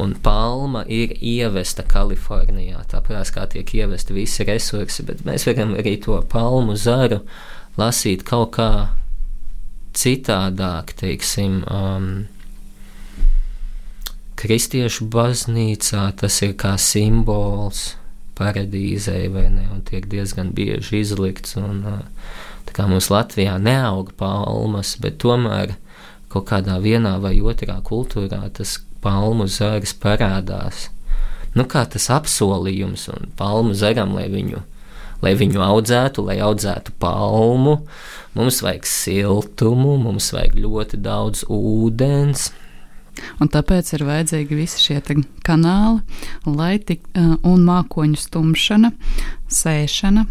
Un 0.00 0.14
palma 0.24 0.86
ir 0.88 1.12
ievesta 1.20 1.84
Kalifornijā, 1.84 2.80
tāpēc 2.88 3.34
kā 3.34 3.44
tiek 3.52 3.74
ievesti 3.82 4.16
visi 4.16 4.46
resursi, 4.48 5.04
bet 5.04 5.26
mēs 5.28 5.44
varam 5.50 5.74
arī 5.76 5.98
to 6.00 6.16
palmu 6.32 6.78
zaru 6.78 7.20
lasīt 7.76 8.24
kaut 8.24 8.54
kā 8.56 8.70
citādāk, 9.92 10.94
teiksim, 10.96 11.60
um, 11.68 12.10
kristiešu 14.40 15.10
baznīcā 15.12 16.06
tas 16.22 16.40
ir 16.46 16.54
kā 16.56 16.78
simbols 16.80 17.99
paradīzei, 18.40 19.28
vai 19.32 19.46
ne, 19.52 19.68
un 19.74 19.84
tiek 19.86 20.08
diezgan 20.10 20.54
bieži 20.56 21.04
izlikts, 21.04 21.54
un 21.60 21.84
uh, 21.86 22.36
tā 22.68 22.76
kā 22.76 22.88
mums 22.90 23.10
Latvijā 23.12 23.58
neaug 23.60 24.14
palmas, 24.20 24.96
bet 25.02 25.20
tomēr 25.22 25.76
kaut 26.30 26.48
kādā 26.50 26.78
vienā 26.82 27.16
vai 27.22 27.36
otrā 27.42 27.80
kultūrā 27.84 28.46
tas 28.56 28.78
palmu 29.04 29.48
zars 29.50 29.94
parādās. 29.96 30.88
Nu, 31.56 31.66
kā 31.66 31.82
tas 31.90 32.06
apsolījums 32.14 33.08
un 33.10 33.32
palmu 33.38 33.74
zaram, 33.74 34.14
lai 34.14 34.28
viņu, 34.30 34.62
lai 35.24 35.34
viņu 35.38 35.62
audzētu, 35.64 36.22
lai 36.28 36.38
audzētu 36.46 36.94
palmu, 37.02 37.80
mums 38.38 38.60
vajag 38.62 38.86
siltumu, 38.86 39.96
mums 39.98 40.30
vajag 40.36 40.54
ļoti 40.62 41.00
daudz 41.02 41.42
ūdens. 41.50 42.50
Un 43.40 43.50
tāpēc 43.52 43.92
ir 43.96 44.06
vajadzīgi 44.08 44.58
visi 44.58 44.82
šie 44.82 45.00
kanāli, 45.46 46.00
lai 46.46 46.74
tik, 46.78 47.06
un 47.16 47.64
mākoņu 47.66 48.20
stumšana, 48.20 48.92
sēšana, 49.50 50.26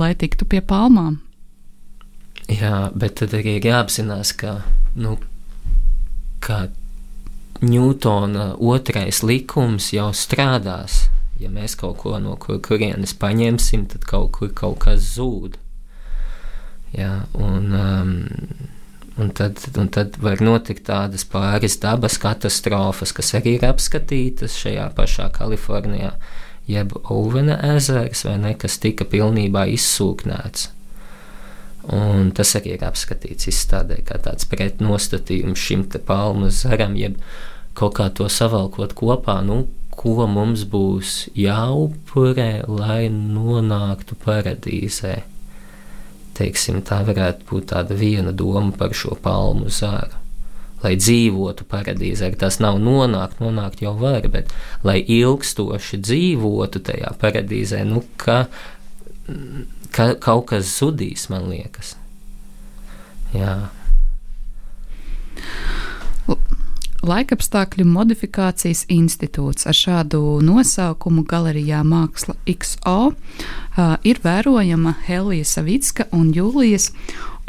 lai 0.00 0.12
tiktu 0.20 0.48
pie 0.48 0.62
palmām. 0.64 1.20
Jā, 2.52 2.90
bet 2.92 3.20
tad 3.22 3.34
arī 3.38 3.58
ir 3.58 3.68
jāapzinās, 3.70 4.34
ka, 4.36 4.58
nu, 5.00 5.16
ka 6.44 6.66
Ņūtona 7.64 8.56
otrais 8.58 9.22
likums 9.24 9.92
jau 9.94 10.10
strādās. 10.12 11.04
Ja 11.40 11.48
mēs 11.50 11.76
kaut 11.78 12.00
ko 12.02 12.18
no 12.22 12.34
kur, 12.40 12.58
kurienes 12.62 13.14
paņemsim, 13.18 13.86
tad 13.92 14.04
kaut 14.10 14.34
kur 14.36 14.50
kaut 14.54 14.80
kas 14.84 15.06
zūd. 15.14 15.56
Jā, 16.94 17.24
un, 17.38 17.70
um, 17.74 18.12
un, 19.16 19.30
tad, 19.30 19.60
un 19.78 19.88
tad 19.92 20.18
var 20.22 20.42
notikt 20.42 20.86
tādas 20.88 21.26
pāris 21.28 21.78
dabas 21.82 22.18
katastrofas, 22.22 23.14
kas 23.14 23.34
arī 23.38 23.58
ir 23.58 23.66
apskatītas 23.68 24.56
šajā 24.58 24.88
pašā 24.96 25.28
Kalifornijā, 25.34 26.14
jeb 26.70 26.94
Ovena 27.12 27.58
ezers, 27.74 28.24
vai 28.26 28.38
ne, 28.42 28.54
kas 28.58 28.78
tika 28.82 29.06
pilnībā 29.08 29.66
izsūknēts. 29.74 30.70
Un 31.94 32.30
tas 32.32 32.54
arī 32.56 32.78
ir 32.78 32.84
apskatīts 32.86 33.50
izstādē, 33.50 34.00
kā 34.08 34.16
tāds 34.24 34.48
pretnostatījums 34.48 35.60
šim 35.60 35.84
te 35.92 36.00
palmu 36.00 36.48
zaram, 36.48 36.96
jeb 36.96 37.18
kaut 37.76 37.98
kā 37.98 38.08
to 38.08 38.30
savalkot 38.32 38.94
kopā, 38.96 39.42
nu, 39.44 39.66
ko 39.94 40.24
mums 40.26 40.64
būs 40.70 41.28
jāupurē, 41.38 42.64
lai 42.66 43.06
nonāktu 43.12 44.16
paradīzē. 44.24 45.20
Teiksim, 46.34 46.80
tā 46.82 47.00
varētu 47.06 47.46
būt 47.50 47.70
tāda 47.70 47.94
viena 47.94 48.32
doma 48.34 48.72
par 48.74 48.94
šo 48.96 49.14
palmu 49.22 49.70
zāru. 49.70 50.18
Lai 50.84 50.96
dzīvotu 51.00 51.64
paradīzē, 51.70 52.28
tas 52.36 52.58
nav 52.60 52.76
nonākt, 52.82 53.38
nonākt 53.40 53.80
jau 53.84 53.94
var, 53.96 54.26
bet 54.28 54.50
lai 54.84 54.98
ilgstoši 55.00 56.00
dzīvotu 56.02 56.82
tajā 56.84 57.14
paradīzē, 57.22 57.84
nu, 57.88 58.02
ka, 58.20 58.44
ka 59.94 60.10
kaut 60.20 60.50
kas 60.50 60.68
zudīs, 60.74 61.30
man 61.32 61.48
liekas. 61.52 61.94
Jā. 63.34 63.54
Laikapstākļu 67.04 67.84
modifikācijas 67.84 68.86
institūts 68.88 69.66
ar 69.68 69.76
šādu 69.76 70.20
nosaukumu 70.40 71.26
galerijā 71.28 71.82
Māksla 71.84 72.32
XO 72.48 73.12
ir 74.08 74.20
vērojama 74.24 74.94
Helija 75.04 75.44
Savicka 75.44 76.06
un 76.16 76.30
Jūlijas 76.32 76.92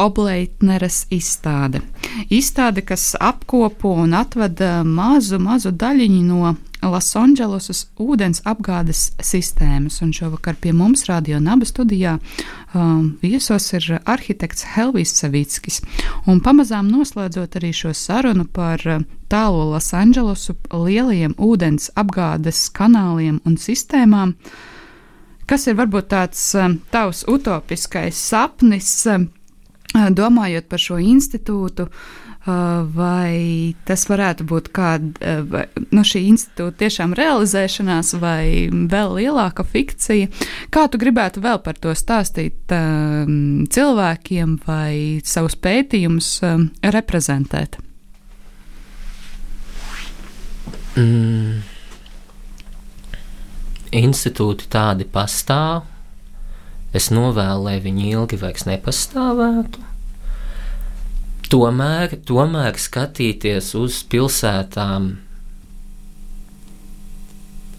Obleitneres 0.01 1.05
izstāde. 1.13 1.81
Izstāde, 2.29 2.83
kas 2.85 3.13
apkopo 3.19 3.93
un 4.03 4.15
atveda 4.17 4.83
mazu, 4.83 5.39
mazu 5.39 5.71
daļiņu 5.71 6.23
no 6.27 6.55
Losandželosas 6.85 7.85
ūdens 8.01 8.41
apgādes 8.45 9.09
sistēmas. 9.23 10.01
Un 10.05 10.11
šovakar 10.13 10.57
pie 10.61 10.73
mums 10.75 11.05
Radio 11.09 11.39
Naba 11.41 11.65
studijā 11.65 12.17
um, 12.73 13.15
viesos 13.23 13.67
ir 13.73 13.87
arhitekts 14.03 14.67
Helvijs 14.75 15.15
Savickis. 15.19 15.81
Un 16.29 16.41
pamazām 16.45 16.89
noslēdzot 16.91 17.57
arī 17.59 17.71
šo 17.73 17.93
sarunu 17.97 18.45
par 18.45 18.83
uh, 18.85 19.01
tālo 19.31 19.71
Losandželosu 19.73 20.57
lielajiem 20.73 21.35
ūdens 21.41 21.89
apgādes 21.97 22.67
kanāliem 22.75 23.41
un 23.45 23.57
sistēmām, 23.57 24.35
kas 25.49 25.67
ir 25.69 25.79
varbūt 25.79 26.11
tāds 26.13 26.43
tavs 26.93 27.25
utopiskais 27.29 28.19
sapnis, 28.19 28.93
domājot 29.95 30.69
par 30.69 30.81
šo 30.81 30.99
institūtu. 31.01 31.89
Vai 32.45 33.73
tas 33.89 34.03
varētu 34.05 34.45
būt 34.45 34.67
kāda 34.69 35.63
no 35.89 36.03
šī 36.05 36.19
institūta 36.29 36.83
tiešām 36.83 37.15
realizēšanās, 37.17 38.11
vai 38.21 38.69
vēl 38.69 39.15
lielāka 39.17 39.65
fikcija. 39.65 40.29
Kā 40.69 40.85
tu 40.85 41.01
gribētu 41.01 41.41
vēl 41.41 41.57
par 41.65 41.79
to 41.81 41.95
stāstīt 41.97 42.69
cilvēkiem 42.69 44.59
vai 44.67 45.25
savus 45.25 45.57
pētījumus 45.57 46.29
um, 46.45 46.69
reprezentēt? 46.85 47.79
Mm. 50.95 51.65
Institūti 53.95 54.69
tādi 54.71 55.09
pastāv. 55.09 55.94
Es 56.95 57.11
novēlu, 57.11 57.67
lai 57.67 57.79
viņi 57.83 58.09
ilgi 58.13 58.39
vairs 58.39 58.65
nepastāvētu 58.69 59.83
tomēr, 61.51 62.17
tomēr 62.25 62.79
skatīties 62.81 63.73
uz 63.79 64.01
pilsētām 64.11 65.13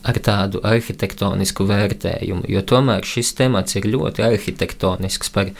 ar 0.07 0.21
tādu 0.23 0.63
arhitektonisku 0.67 1.67
vērtējumu, 1.67 2.47
jo 2.51 2.63
tomēr 2.63 3.07
šis 3.07 3.33
temats 3.39 3.77
ir 3.79 3.89
ļoti 3.91 4.23
arhitektonisks 4.27 5.33
par 5.35 5.51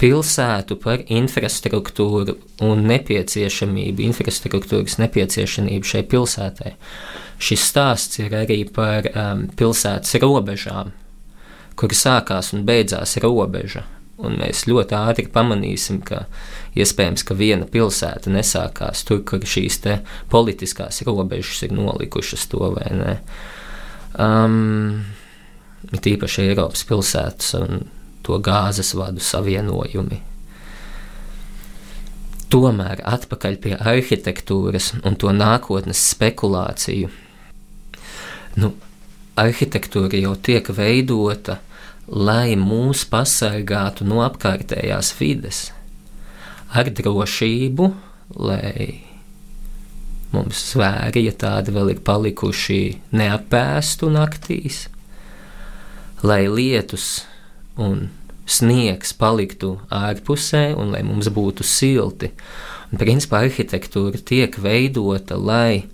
pilsētu, 0.00 0.76
par 0.80 1.02
infrastruktūru 1.12 2.36
un 2.64 2.84
nepieciešamību, 2.88 4.04
infrastruktūras 4.10 4.98
nepieciešamību 5.00 5.90
šai 5.92 6.04
pilsētai. 6.12 6.74
Šis 7.40 7.66
stāsts 7.72 8.20
ir 8.20 8.36
arī 8.36 8.62
par 8.68 9.08
um, 9.14 9.46
pilsētas 9.56 10.16
robežām, 10.20 10.92
kur 11.80 11.94
sākās 11.96 12.52
un 12.56 12.66
beidzās 12.68 13.16
robeža. 13.24 13.86
Un 14.20 14.36
mēs 14.36 14.66
ļoti 14.68 14.96
ātri 14.98 15.30
pamanīsim, 15.32 16.02
ka 16.04 16.26
iespējams, 16.76 17.24
ka 17.24 17.36
viena 17.38 17.64
pilsēta 17.64 18.28
nesākās 18.32 19.06
tur, 19.08 19.22
kur 19.24 19.40
šīs 19.48 19.80
politiskās 20.28 21.00
robežas 21.08 21.62
ir 21.64 21.72
nolikušas 21.72 22.44
to 22.52 22.68
vai 22.76 22.90
nē. 22.98 23.14
Um, 24.20 25.06
Tīpaši 25.80 26.50
Eiropas 26.50 26.82
pilsētas 26.84 27.54
un 27.56 27.86
to 28.26 28.36
gāzes 28.44 28.92
vadu 28.98 29.22
savienojumi. 29.24 30.20
Tomēr 32.50 33.00
atpakaļ 33.06 33.56
pie 33.62 33.72
arhitektūras 33.78 34.92
un 35.00 35.16
to 35.16 35.32
nākotnes 35.32 36.02
spekulāciju. 36.12 37.08
Nu, 38.60 38.72
arhitektūra 39.40 40.20
jau 40.20 40.34
tiek 40.36 40.68
veidota, 40.74 41.60
lai 42.10 42.56
mūs 42.58 43.04
pasargātu 43.10 44.06
no 44.08 44.24
apkārtējās 44.24 45.12
vides, 45.20 45.70
ar 46.74 46.90
drošību, 46.90 47.90
lai 48.38 49.02
mums 50.34 50.62
zvēri, 50.72 51.24
ja 51.28 51.34
tādi 51.34 51.74
vēl 51.74 51.94
ir 51.94 52.02
palikuši, 52.06 52.82
neapēstu 53.14 54.10
naktīs, 54.14 54.84
lai 56.22 56.44
lietus 56.50 57.24
un 57.80 58.08
sniegs 58.50 59.14
paliktu 59.14 59.76
ārpusē 59.94 60.70
un 60.78 60.94
lai 60.94 61.04
mums 61.06 61.30
būtu 61.30 61.66
silti. 61.66 62.32
Un, 62.90 62.98
principā 62.98 63.44
arhitektūra 63.46 64.18
tiek 64.26 64.56
veidota, 64.58 65.38
lai 65.38 65.86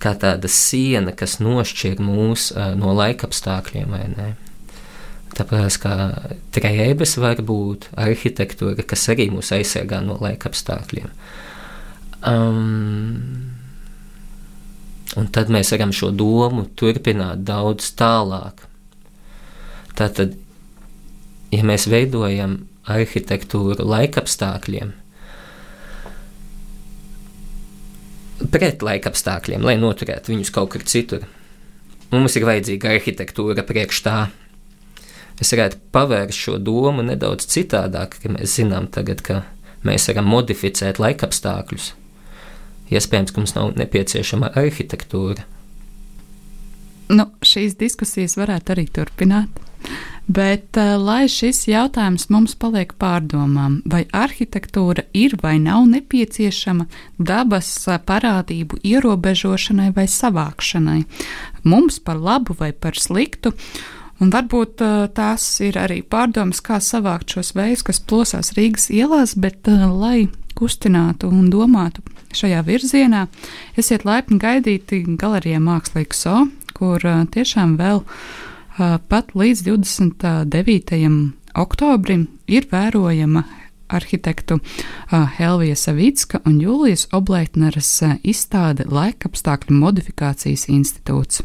kā 0.00 0.12
tāda 0.20 0.48
siena, 0.52 1.14
kas 1.16 1.38
nošķir 1.40 2.02
mūs 2.04 2.50
uh, 2.52 2.74
no 2.76 2.92
laikapstākļiem, 2.96 3.94
vai 3.96 4.04
ne? 4.12 4.28
Tāpēc 5.36 5.76
trījības 6.56 7.16
var 7.20 7.42
būt 7.44 7.90
arhitektūra, 8.00 8.86
kas 8.88 9.04
arī 9.12 9.28
mūs 9.34 9.52
aizsargā 9.52 10.00
no 10.04 10.16
laikapstākļiem. 10.22 11.10
Um, 12.26 13.50
un 15.20 15.28
tad 15.36 15.52
mēs 15.52 15.74
varam 15.74 15.92
šo 15.92 16.08
domu 16.16 16.64
turpināt 16.78 17.44
daudz 17.44 17.90
tālāk. 17.98 18.64
Tātad, 19.96 20.38
ja 21.52 21.66
mēs 21.68 21.84
veidojam 21.92 22.62
arhitektūru 22.88 23.84
laikapstākļiem, 23.84 24.94
pret 28.52 28.82
laikapstākļiem, 28.84 29.64
lai 29.64 29.76
noturētu 29.80 30.32
viņus 30.32 30.52
kaut 30.54 30.72
kur 30.74 30.84
citur, 30.88 31.28
mums 32.12 32.36
ir 32.38 32.48
vajadzīga 32.48 32.96
arhitektūra 32.96 33.64
priekš 33.66 34.02
tā. 34.06 34.18
Es 35.40 35.52
varētu 35.52 35.80
pavērst 35.92 36.46
šo 36.46 36.56
domu 36.62 37.04
nedaudz 37.04 37.48
citādāk, 37.52 38.16
ka 38.22 38.32
mēs 38.32 38.56
zinām 38.56 38.88
tagad, 38.92 39.20
ka 39.24 39.42
mēs 39.84 40.08
varam 40.10 40.30
modificēt 40.32 41.00
laikapstākļus. 41.02 41.92
Iespējams, 42.94 43.34
ka 43.34 43.42
mums 43.42 43.54
nav 43.56 43.74
nepieciešama 43.76 44.54
arhitektūra. 44.56 45.44
Nu, 47.12 47.28
šīs 47.44 47.76
diskusijas 47.78 48.34
varētu 48.38 48.74
arī 48.74 48.86
turpināt. 48.90 49.62
Bet, 50.26 50.74
uh, 50.74 50.96
lai 50.98 51.28
šis 51.30 51.68
jautājums 51.70 52.26
mums 52.34 52.56
paliek 52.58 52.96
pārdomām, 52.98 53.78
vai 53.86 54.02
arhitektūra 54.10 55.04
ir 55.14 55.36
vai 55.38 55.54
nav 55.62 55.84
nepieciešama 55.92 56.88
dabas 57.18 57.68
uh, 57.86 58.00
parādību 58.02 58.80
ierobežošanai 58.82 59.92
vai 59.94 60.08
savākšanai, 60.10 61.04
mums 61.62 62.00
par 62.02 62.18
labu 62.18 62.56
vai 62.58 62.72
par 62.74 62.98
sliktu, 62.98 63.54
un 64.20 64.32
varbūt 64.32 64.82
uh, 64.84 65.06
tās 65.12 65.44
ir 65.64 65.78
arī 65.80 66.00
pārdomas, 66.02 66.62
kā 66.64 66.80
savākt 66.82 67.36
šos 67.36 67.54
vējus, 67.56 67.84
kas 67.86 68.00
plosās 68.00 68.54
Rīgas 68.56 68.88
ielās, 68.94 69.36
bet 69.38 69.68
uh, 69.70 69.86
lai 69.92 70.28
kustinātu 70.56 71.28
un 71.28 71.50
domātu 71.52 72.04
šajā 72.36 72.62
virzienā, 72.66 73.26
esiet 73.76 74.06
laipni 74.08 74.40
gaidīti 74.40 75.02
galerijā 75.20 75.60
Mākslīgs 75.62 76.24
So, 76.24 76.46
kur 76.76 77.04
uh, 77.04 77.24
tiešām 77.32 77.76
vēl 77.80 78.04
pat 79.08 79.30
līdz 79.32 79.62
29. 79.64 80.98
oktobrim 81.56 82.26
ir 82.44 82.66
vērojama 82.68 83.46
arhitektu 83.88 84.58
Helvija 85.38 85.76
Savicka 85.80 86.42
un 86.44 86.58
Jūlijas 86.60 87.06
Obleitneres 87.16 87.88
izstāde 88.20 88.84
Laikapstākļu 88.90 89.78
modifikācijas 89.80 90.68
institūts. 90.68 91.40